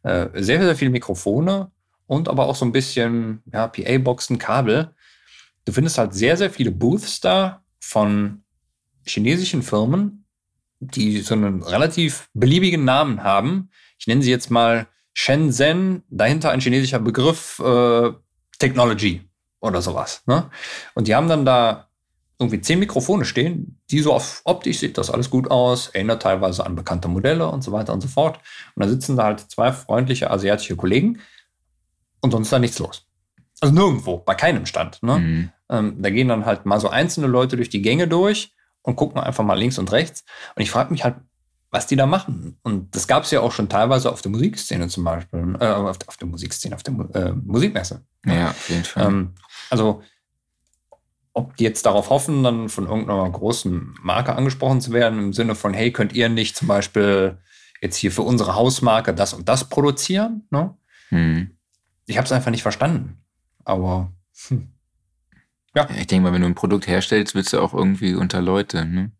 äh, 0.03 0.27
sehr, 0.33 0.63
sehr 0.63 0.75
viele 0.75 0.91
Mikrofone 0.91 1.71
und 2.07 2.29
aber 2.29 2.47
auch 2.47 2.55
so 2.55 2.65
ein 2.65 2.71
bisschen, 2.71 3.43
ja, 3.51 3.67
PA-Boxen, 3.67 4.37
Kabel. 4.37 4.93
du 5.65 5.71
findest 5.73 5.97
halt 5.97 6.13
sehr, 6.13 6.37
sehr 6.37 6.49
viele 6.49 6.71
Booths 6.71 7.19
da 7.19 7.63
von 7.79 8.43
chinesischen 9.05 9.61
Firmen, 9.61 10.25
die 10.79 11.19
so 11.21 11.33
einen 11.33 11.61
relativ 11.61 12.29
beliebigen 12.33 12.85
Namen 12.85 13.23
haben. 13.23 13.69
Ich 13.97 14.07
nenne 14.07 14.23
sie 14.23 14.31
jetzt 14.31 14.49
mal 14.49 14.87
Shenzhen, 15.13 16.03
dahinter 16.09 16.51
ein 16.51 16.61
chinesischer 16.61 16.99
Begriff 16.99 17.59
äh, 17.59 18.11
Technology 18.59 19.28
oder 19.61 19.81
sowas. 19.81 20.23
Ne? 20.25 20.49
Und 20.93 21.07
die 21.07 21.15
haben 21.15 21.27
dann 21.27 21.45
da 21.45 21.87
irgendwie 22.39 22.61
zehn 22.61 22.79
Mikrofone 22.79 23.25
stehen, 23.25 23.79
die 23.91 23.99
so 23.99 24.13
auf 24.13 24.41
optisch 24.45 24.79
sieht 24.79 24.97
das 24.97 25.09
alles 25.09 25.29
gut 25.29 25.51
aus, 25.51 25.89
erinnert 25.89 26.21
teilweise 26.21 26.65
an 26.65 26.75
bekannte 26.75 27.09
Modelle 27.09 27.47
und 27.47 27.63
so 27.63 27.73
weiter 27.73 27.91
und 27.91 28.01
so 28.01 28.07
fort. 28.07 28.39
Und 28.75 28.83
da 28.83 28.89
sitzen 28.89 29.17
da 29.17 29.25
halt 29.25 29.41
zwei 29.41 29.73
freundliche 29.73 30.31
asiatische 30.31 30.77
Kollegen 30.77 31.19
und 32.21 32.31
sonst 32.31 32.47
ist 32.47 32.53
da 32.53 32.59
nichts 32.59 32.79
los. 32.79 33.05
Also 33.59 33.73
nirgendwo, 33.73 34.17
bei 34.17 34.35
keinem 34.35 34.65
Stand. 34.65 35.03
Ne? 35.03 35.17
Mhm. 35.17 35.49
Ähm, 35.69 36.01
da 36.01 36.09
gehen 36.09 36.29
dann 36.29 36.45
halt 36.45 36.65
mal 36.65 36.79
so 36.79 36.87
einzelne 36.87 37.27
Leute 37.27 37.57
durch 37.57 37.69
die 37.69 37.81
Gänge 37.81 38.07
durch 38.07 38.53
und 38.83 38.95
gucken 38.95 39.19
einfach 39.21 39.43
mal 39.43 39.59
links 39.59 39.77
und 39.77 39.91
rechts. 39.91 40.23
Und 40.55 40.61
ich 40.61 40.71
frage 40.71 40.91
mich 40.91 41.03
halt, 41.03 41.15
was 41.71 41.87
die 41.87 41.97
da 41.97 42.05
machen. 42.05 42.57
Und 42.63 42.95
das 42.95 43.07
gab 43.07 43.23
es 43.23 43.31
ja 43.31 43.41
auch 43.41 43.51
schon 43.51 43.69
teilweise 43.69 44.11
auf 44.11 44.21
der 44.21 44.31
Musikszene 44.31 44.87
zum 44.87 45.03
Beispiel, 45.03 45.55
äh, 45.59 45.67
auf, 45.67 45.97
auf, 46.07 46.17
der 46.17 46.27
Musikszene, 46.27 46.75
auf 46.75 46.83
der 46.83 46.93
äh, 47.13 47.33
Musikmesse. 47.33 48.03
Ja, 48.25 48.49
auf 48.49 48.69
jeden 48.69 48.83
Fall. 48.83 49.07
Ähm, 49.07 49.35
also, 49.69 50.03
ob 51.33 51.55
die 51.57 51.63
jetzt 51.63 51.85
darauf 51.85 52.09
hoffen, 52.09 52.43
dann 52.43 52.69
von 52.69 52.87
irgendeiner 52.87 53.29
großen 53.29 53.95
Marke 54.01 54.35
angesprochen 54.35 54.81
zu 54.81 54.91
werden, 54.91 55.19
im 55.19 55.33
Sinne 55.33 55.55
von, 55.55 55.73
hey, 55.73 55.91
könnt 55.91 56.13
ihr 56.13 56.29
nicht 56.29 56.55
zum 56.57 56.67
Beispiel 56.67 57.37
jetzt 57.81 57.95
hier 57.95 58.11
für 58.11 58.23
unsere 58.23 58.55
Hausmarke 58.55 59.13
das 59.13 59.33
und 59.33 59.47
das 59.47 59.69
produzieren? 59.69 60.47
Ne? 60.49 60.75
Hm. 61.09 61.51
Ich 62.05 62.17
habe 62.17 62.25
es 62.25 62.31
einfach 62.31 62.51
nicht 62.51 62.63
verstanden. 62.63 63.21
Aber 63.63 64.11
hm. 64.47 64.73
ja. 65.75 65.87
Ich 65.97 66.07
denke 66.07 66.23
mal, 66.23 66.33
wenn 66.33 66.41
du 66.41 66.47
ein 66.47 66.55
Produkt 66.55 66.87
herstellst, 66.87 67.35
willst 67.35 67.53
du 67.53 67.59
auch 67.59 67.73
irgendwie 67.73 68.15
unter 68.15 68.41
Leute. 68.41 68.85
Ne? 68.85 69.11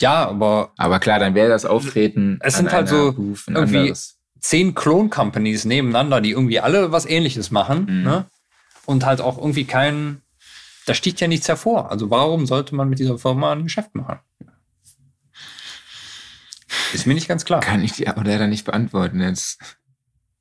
Ja, 0.00 0.28
aber. 0.28 0.72
Aber 0.76 0.98
klar, 1.00 1.18
dann 1.18 1.34
wäre 1.34 1.48
das 1.48 1.64
Auftreten. 1.64 2.38
Es 2.40 2.56
sind 2.56 2.72
halt 2.72 2.88
so 2.88 3.08
irgendwie 3.08 3.80
anderes. 3.80 4.18
Zehn 4.44 4.74
Klon-Companies 4.74 5.64
nebeneinander, 5.64 6.20
die 6.20 6.32
irgendwie 6.32 6.60
alle 6.60 6.92
was 6.92 7.06
ähnliches 7.06 7.50
machen. 7.50 7.86
Mhm. 7.88 8.02
Ne? 8.02 8.26
Und 8.84 9.06
halt 9.06 9.20
auch 9.20 9.38
irgendwie 9.38 9.64
kein. 9.64 10.20
Da 10.86 10.92
sticht 10.92 11.18
ja 11.20 11.28
nichts 11.28 11.48
hervor. 11.48 11.90
Also 11.90 12.10
warum 12.10 12.44
sollte 12.44 12.74
man 12.74 12.90
mit 12.90 12.98
dieser 12.98 13.16
Firma 13.16 13.52
ein 13.52 13.62
Geschäft 13.62 13.94
machen? 13.94 14.18
Ist 16.92 17.06
mir 17.06 17.14
nicht 17.14 17.26
ganz 17.26 17.46
klar. 17.46 17.60
Kann 17.60 17.82
ich 17.82 17.92
dir 17.92 18.08
aber 18.08 18.22
leider 18.22 18.46
nicht 18.46 18.66
beantworten 18.66 19.22
jetzt. 19.22 19.58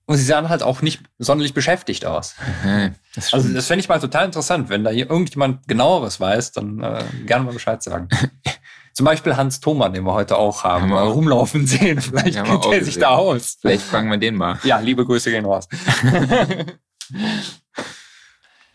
Und 0.06 0.18
sie 0.18 0.26
sahen 0.26 0.50
halt 0.50 0.64
auch 0.64 0.82
nicht 0.82 1.02
sonderlich 1.18 1.54
beschäftigt 1.54 2.06
aus. 2.06 2.36
Okay, 2.60 2.92
das 3.16 3.34
also 3.34 3.48
das 3.54 3.68
fände 3.68 3.80
ich 3.80 3.88
mal 3.88 4.02
total 4.02 4.26
interessant. 4.26 4.68
Wenn 4.68 4.84
da 4.84 4.90
hier 4.90 5.10
irgendjemand 5.10 5.66
genaueres 5.70 6.20
weiß, 6.20 6.52
dann 6.52 6.82
äh, 6.84 7.06
gerne 7.26 7.46
mal 7.46 7.54
Bescheid 7.54 7.82
sagen. 7.82 8.10
Zum 8.94 9.06
Beispiel 9.06 9.36
Hans 9.36 9.60
Thoma, 9.60 9.90
den 9.90 10.04
wir 10.04 10.14
heute 10.14 10.38
auch 10.38 10.64
haben, 10.64 10.84
haben 10.84 10.92
wir 10.92 11.02
rumlaufen 11.02 11.66
sehen. 11.66 12.00
Vielleicht 12.02 12.36
kennt 12.44 12.66
er 12.66 12.84
sich 12.84 13.00
da 13.00 13.10
aus. 13.10 13.58
Vielleicht 13.60 13.84
fragen 13.84 14.10
wir 14.10 14.18
den 14.18 14.36
mal. 14.36 14.60
Ja, 14.64 14.80
liebe 14.80 15.04
Grüße 15.04 15.32
gehen 15.32 15.46
raus. 15.46 15.68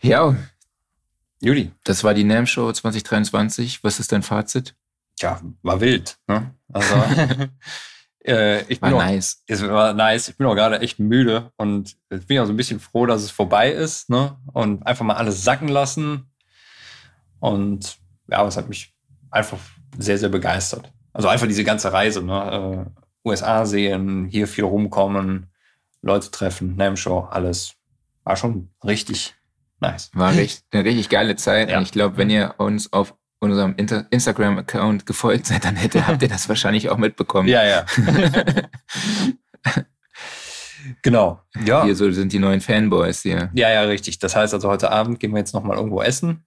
ja. 0.01 0.35
Juli. 1.39 1.71
Das 1.85 2.03
war 2.03 2.13
die 2.13 2.25
NAM 2.25 2.47
Show 2.47 2.69
2023. 2.69 3.81
Was 3.81 4.01
ist 4.01 4.11
dein 4.11 4.21
Fazit? 4.21 4.75
Ja, 5.21 5.39
war 5.61 5.79
wild. 5.79 6.17
Ne? 6.27 6.53
Also, 6.73 6.95
äh, 8.25 8.61
ich 8.63 8.81
bin 8.81 8.91
war 8.91 8.97
auch, 8.97 9.05
nice. 9.05 9.41
Es 9.47 9.65
war 9.65 9.93
nice. 9.93 10.27
Ich 10.27 10.35
bin 10.35 10.47
auch 10.47 10.55
gerade 10.55 10.81
echt 10.81 10.99
müde 10.99 11.53
und 11.55 11.95
jetzt 12.11 12.27
bin 12.27 12.35
ich 12.35 12.41
auch 12.41 12.45
so 12.45 12.51
ein 12.51 12.57
bisschen 12.57 12.81
froh, 12.81 13.05
dass 13.05 13.23
es 13.23 13.31
vorbei 13.31 13.71
ist. 13.71 14.09
Ne? 14.09 14.37
Und 14.51 14.85
einfach 14.85 15.05
mal 15.05 15.15
alles 15.15 15.45
sacken 15.45 15.69
lassen. 15.69 16.29
Und 17.39 17.97
ja, 18.27 18.45
es 18.45 18.57
hat 18.57 18.67
mich 18.67 18.93
einfach 19.31 19.59
sehr, 19.97 20.17
sehr 20.17 20.29
begeistert. 20.29 20.91
Also 21.13 21.27
einfach 21.27 21.47
diese 21.47 21.63
ganze 21.63 21.91
Reise, 21.91 22.23
ne? 22.23 22.85
Äh, 22.87 23.27
USA 23.27 23.65
sehen, 23.65 24.25
hier 24.25 24.47
viel 24.47 24.63
rumkommen, 24.63 25.47
Leute 26.01 26.31
treffen, 26.31 26.75
NAM-Show, 26.75 27.27
alles. 27.29 27.73
War 28.23 28.35
schon 28.35 28.69
richtig 28.83 29.35
nice. 29.79 30.11
War 30.13 30.31
richtig, 30.31 30.63
eine 30.71 30.85
richtig 30.85 31.09
geile 31.09 31.35
Zeit. 31.35 31.69
Ja. 31.69 31.77
Und 31.77 31.83
ich 31.83 31.91
glaube, 31.91 32.17
wenn 32.17 32.29
ihr 32.29 32.55
uns 32.57 32.93
auf 32.93 33.15
unserem 33.39 33.75
Instagram-Account 33.75 35.05
gefolgt 35.05 35.47
seid, 35.47 35.65
dann 35.65 35.75
hätte, 35.75 36.07
habt 36.07 36.21
ihr 36.21 36.27
das 36.27 36.49
wahrscheinlich 36.49 36.89
auch 36.89 36.97
mitbekommen. 36.97 37.47
Ja, 37.47 37.63
ja. 37.63 37.85
genau. 41.01 41.41
Ja. 41.65 41.85
Hier 41.85 41.95
so 41.95 42.11
sind 42.11 42.33
die 42.33 42.39
neuen 42.39 42.61
Fanboys 42.61 43.21
hier. 43.21 43.49
Ja, 43.53 43.69
ja, 43.69 43.81
richtig. 43.83 44.19
Das 44.19 44.35
heißt 44.35 44.53
also, 44.53 44.69
heute 44.69 44.91
Abend 44.91 45.19
gehen 45.19 45.31
wir 45.31 45.39
jetzt 45.39 45.53
nochmal 45.53 45.77
irgendwo 45.77 46.01
essen. 46.01 46.45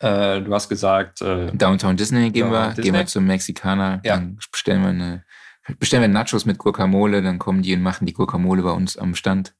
Äh, 0.00 0.42
du 0.42 0.54
hast 0.54 0.68
gesagt. 0.68 1.22
Äh, 1.22 1.50
Downtown 1.52 1.96
Disney 1.96 2.30
gehen 2.30 2.50
wir, 2.50 2.68
Disney. 2.68 2.82
gehen 2.84 2.94
wir 2.94 3.06
zum 3.06 3.26
Mexikaner. 3.26 4.00
Ja. 4.04 4.16
Dann 4.16 4.38
bestellen 4.52 4.82
wir 4.82 4.88
eine, 4.90 5.24
bestellen 5.78 6.02
wir 6.02 6.08
Nachos 6.08 6.44
mit 6.46 6.58
Guacamole, 6.58 7.22
dann 7.22 7.38
kommen 7.38 7.62
die 7.62 7.74
und 7.74 7.82
machen 7.82 8.06
die 8.06 8.12
Guacamole 8.12 8.62
bei 8.62 8.70
uns 8.70 8.96
am 8.96 9.14
Stand. 9.14 9.54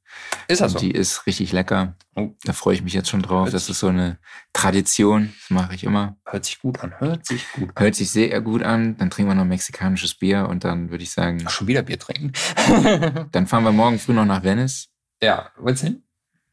Ist 0.48 0.61
das 0.61 0.72
so? 0.72 0.79
Die 0.79 0.90
ist 0.90 1.27
richtig 1.27 1.53
lecker. 1.53 1.94
Oh. 2.14 2.35
Da 2.44 2.53
freue 2.53 2.74
ich 2.74 2.83
mich 2.83 2.94
jetzt 2.94 3.09
schon 3.09 3.22
drauf. 3.22 3.46
Hört 3.46 3.55
das 3.55 3.68
ist 3.68 3.81
so 3.81 3.88
eine 3.88 4.18
Tradition. 4.53 5.33
Das 5.40 5.51
mache 5.51 5.74
ich 5.74 5.85
immer. 5.85 6.16
Hört 6.24 6.44
sich 6.44 6.61
gut 6.61 6.81
an. 6.81 6.94
Hört 6.98 7.27
sich 7.27 7.44
gut 7.53 7.70
an. 7.74 7.83
Hört 7.83 7.94
sich 7.94 8.11
sehr 8.11 8.40
gut 8.40 8.62
an. 8.62 8.96
Dann 8.96 9.11
trinken 9.11 9.31
wir 9.31 9.35
noch 9.35 9.44
mexikanisches 9.44 10.14
Bier 10.14 10.48
und 10.48 10.64
dann 10.64 10.90
würde 10.90 11.05
ich 11.05 11.11
sagen. 11.11 11.42
Ach, 11.44 11.51
schon 11.51 11.66
wieder 11.66 11.83
Bier 11.83 11.98
trinken. 11.98 12.33
dann 13.33 13.46
fahren 13.46 13.64
wir 13.64 13.72
morgen 13.72 13.98
früh 13.98 14.12
noch 14.12 14.24
nach 14.24 14.42
Venice. 14.42 14.88
Ja, 15.22 15.51
willst 15.59 15.83
du 15.83 15.88
hin? 15.88 16.03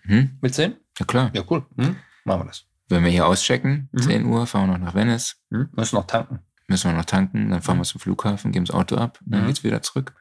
Hm? 0.04 0.38
Willst 0.42 0.58
du 0.58 0.64
hin? 0.64 0.76
Ja, 1.00 1.06
klar. 1.06 1.32
Ja, 1.34 1.44
cool. 1.50 1.66
Hm? 1.78 1.96
Machen 2.26 2.42
wir 2.42 2.46
das. 2.46 2.66
Wenn 2.88 3.04
wir 3.04 3.12
hier 3.12 3.26
auschecken, 3.26 3.90
mhm. 3.92 4.02
10 4.02 4.26
Uhr, 4.26 4.46
fahren 4.48 4.70
wir 4.70 4.78
noch 4.78 4.86
nach 4.86 4.96
Venice. 4.96 5.38
Mhm. 5.50 5.70
Müssen 5.74 5.96
noch 5.96 6.08
tanken. 6.08 6.40
Müssen 6.68 6.92
wir 6.92 6.98
noch 6.98 7.06
tanken, 7.06 7.50
dann 7.50 7.62
fahren 7.62 7.78
mhm. 7.78 7.82
wir 7.82 7.86
zum 7.86 8.02
Flughafen, 8.02 8.52
geben 8.52 8.66
das 8.66 8.76
Auto 8.76 8.96
ab, 8.96 9.20
dann 9.26 9.44
mhm. 9.44 9.48
geht's 9.48 9.64
wieder 9.64 9.82
zurück. 9.82 10.14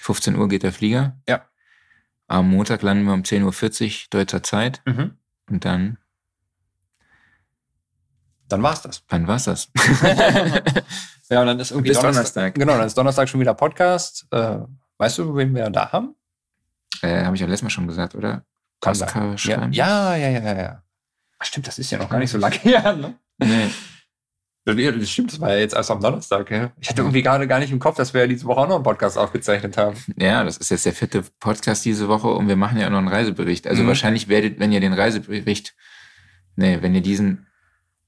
15 0.00 0.36
Uhr 0.36 0.48
geht 0.48 0.62
der 0.62 0.72
Flieger. 0.72 1.16
Ja. 1.28 1.44
Am 2.26 2.48
Montag 2.48 2.82
landen 2.82 3.04
wir 3.04 3.12
um 3.12 3.22
10.40 3.22 3.84
Uhr 3.84 4.06
deutscher 4.10 4.42
Zeit. 4.42 4.82
Mhm. 4.86 5.18
Und 5.48 5.64
dann. 5.64 5.98
Dann 8.48 8.62
war's 8.62 8.82
das. 8.82 9.04
Dann 9.06 9.26
war's 9.26 9.44
das. 9.44 9.70
ja, 11.28 11.40
und 11.40 11.46
dann 11.46 11.60
ist 11.60 11.72
irgendwie 11.72 11.88
Bis 11.88 11.98
Donnerstag. 11.98 12.02
Donnerstag. 12.02 12.54
Genau, 12.54 12.76
dann 12.76 12.86
ist 12.86 12.96
Donnerstag 12.96 13.28
schon 13.28 13.40
wieder 13.40 13.54
Podcast. 13.54 14.26
Äh, 14.30 14.58
weißt 14.98 15.18
du, 15.18 15.36
wen 15.36 15.54
wir 15.54 15.70
da 15.70 15.90
haben? 15.90 16.14
Äh, 17.02 17.24
Habe 17.24 17.34
ich 17.34 17.40
ja 17.40 17.46
letztes 17.46 17.62
Mal 17.62 17.70
schon 17.70 17.86
gesagt, 17.86 18.14
oder? 18.14 18.44
Pascal 18.80 19.34
ja. 19.38 19.68
ja, 19.68 20.16
ja, 20.16 20.28
ja, 20.28 20.56
ja. 20.56 20.82
Ach, 21.40 21.46
stimmt, 21.46 21.66
das 21.66 21.78
ist 21.78 21.90
ja 21.90 21.98
noch 21.98 22.08
gar 22.08 22.18
nicht 22.18 22.30
so 22.30 22.38
lange 22.38 22.54
her, 22.62 22.94
ne? 22.94 23.18
Nee. 23.38 23.70
Das 24.64 25.10
stimmt, 25.10 25.32
das 25.32 25.40
war 25.40 25.50
ja 25.52 25.58
jetzt 25.58 25.74
erst 25.74 25.90
am 25.90 26.00
Donnerstag. 26.00 26.50
Ja? 26.50 26.70
Ich 26.80 26.90
hatte 26.90 27.00
irgendwie 27.00 27.22
gerade 27.22 27.48
gar 27.48 27.58
nicht 27.58 27.72
im 27.72 27.78
Kopf, 27.78 27.96
dass 27.96 28.12
wir 28.12 28.20
ja 28.20 28.26
diese 28.26 28.44
Woche 28.44 28.60
auch 28.60 28.68
noch 28.68 28.76
einen 28.76 28.84
Podcast 28.84 29.16
aufgezeichnet 29.16 29.76
haben. 29.78 29.96
Ja, 30.16 30.44
das 30.44 30.58
ist 30.58 30.70
jetzt 30.70 30.84
der 30.84 30.92
vierte 30.92 31.24
Podcast 31.40 31.84
diese 31.84 32.08
Woche 32.08 32.28
und 32.28 32.46
wir 32.46 32.56
machen 32.56 32.78
ja 32.78 32.86
auch 32.86 32.90
noch 32.90 32.98
einen 32.98 33.08
Reisebericht. 33.08 33.66
Also 33.66 33.82
mhm. 33.82 33.88
wahrscheinlich 33.88 34.28
werdet, 34.28 34.60
wenn 34.60 34.70
ihr 34.70 34.80
den 34.80 34.92
Reisebericht, 34.92 35.74
nee, 36.56 36.78
wenn 36.82 36.94
ihr 36.94 37.00
diesen, 37.00 37.46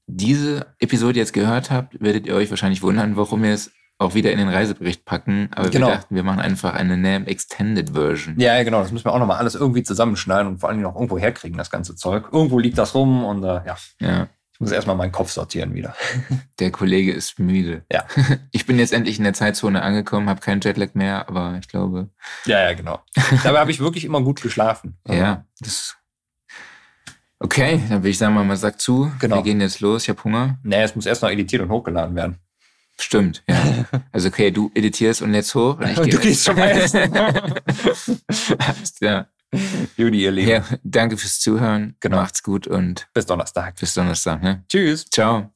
diese 0.05 0.67
Episode 0.79 1.19
jetzt 1.19 1.33
gehört 1.33 1.71
habt, 1.71 1.99
werdet 1.99 2.27
ihr 2.27 2.35
euch 2.35 2.51
wahrscheinlich 2.51 2.83
wundern, 2.83 3.17
warum 3.17 3.41
wir 3.41 3.53
es 3.53 3.71
auch 4.03 4.13
wieder 4.13 4.31
in 4.31 4.37
den 4.37 4.49
Reisebericht 4.49 5.05
packen. 5.05 5.49
Aber 5.55 5.69
genau. 5.69 5.87
wir 5.87 5.95
dachten, 5.95 6.15
wir 6.15 6.23
machen 6.23 6.39
einfach 6.39 6.73
eine 6.73 6.97
NAM 6.97 7.25
Extended 7.25 7.91
Version. 7.91 8.39
Ja, 8.39 8.61
genau. 8.63 8.81
Das 8.81 8.91
müssen 8.91 9.05
wir 9.05 9.13
auch 9.13 9.19
nochmal 9.19 9.37
alles 9.37 9.55
irgendwie 9.55 9.83
zusammenschneiden 9.83 10.47
und 10.47 10.59
vor 10.59 10.69
allem 10.69 10.81
noch 10.81 10.95
irgendwo 10.95 11.17
herkriegen, 11.17 11.57
das 11.57 11.69
ganze 11.69 11.95
Zeug. 11.95 12.25
Irgendwo 12.31 12.59
liegt 12.59 12.77
das 12.77 12.93
rum 12.95 13.23
und 13.23 13.43
äh, 13.43 13.61
ja. 13.65 13.77
Ja. 13.99 14.27
Ich 14.53 14.59
muss 14.59 14.71
erstmal 14.71 14.95
meinen 14.95 15.11
Kopf 15.11 15.31
sortieren 15.31 15.73
wieder. 15.73 15.95
Der 16.59 16.71
Kollege 16.71 17.11
ist 17.11 17.39
müde. 17.39 17.85
Ja. 17.91 18.05
Ich 18.51 18.67
bin 18.67 18.77
jetzt 18.77 18.93
endlich 18.93 19.17
in 19.17 19.23
der 19.23 19.33
Zeitzone 19.33 19.81
angekommen, 19.81 20.29
habe 20.29 20.39
keinen 20.39 20.61
Jetlag 20.61 20.93
mehr, 20.93 21.27
aber 21.27 21.57
ich 21.59 21.67
glaube. 21.67 22.09
Ja, 22.45 22.61
ja, 22.61 22.73
genau. 22.73 22.99
Dabei 23.43 23.59
habe 23.59 23.71
ich 23.71 23.79
wirklich 23.79 24.05
immer 24.05 24.21
gut 24.21 24.41
geschlafen. 24.41 24.99
ja, 25.07 25.45
das. 25.59 25.97
Okay, 27.39 27.81
dann 27.89 27.99
würde 27.99 28.09
ich 28.09 28.17
sagen, 28.17 28.35
mal 28.35 28.55
sagt 28.55 28.79
zu. 28.79 29.11
Genau. 29.19 29.37
Wir 29.37 29.43
gehen 29.43 29.59
jetzt 29.59 29.81
los. 29.81 30.03
Ich 30.03 30.09
habe 30.09 30.23
Hunger. 30.23 30.59
Nee, 30.63 30.83
es 30.83 30.95
muss 30.95 31.07
erst 31.07 31.23
noch 31.23 31.29
editiert 31.29 31.61
und 31.61 31.69
hochgeladen 31.69 32.15
werden. 32.15 32.37
Stimmt, 33.03 33.43
ja. 33.49 33.85
Also 34.13 34.29
okay, 34.29 34.49
du 34.49 34.71
editierst 34.73 35.21
und 35.21 35.31
lädst 35.33 35.53
hoch. 35.55 35.77
Und 35.77 35.89
ich 35.89 36.09
du 36.09 36.19
gehst 36.19 36.45
schon 36.45 36.55
mal 36.55 36.69
essen. 36.69 37.13
ja. 39.01 39.27
Judy, 39.97 40.23
ihr 40.23 40.31
Lieben. 40.31 40.49
Ja, 40.49 40.63
danke 40.83 41.17
fürs 41.17 41.39
Zuhören. 41.39 41.95
Genau. 41.99 42.17
Macht's 42.17 42.41
gut 42.41 42.65
und 42.65 43.07
bis 43.13 43.25
Donnerstag. 43.25 43.75
Bis 43.79 43.93
Donnerstag. 43.93 44.41
Ne? 44.41 44.63
Tschüss. 44.69 45.05
Ciao. 45.05 45.53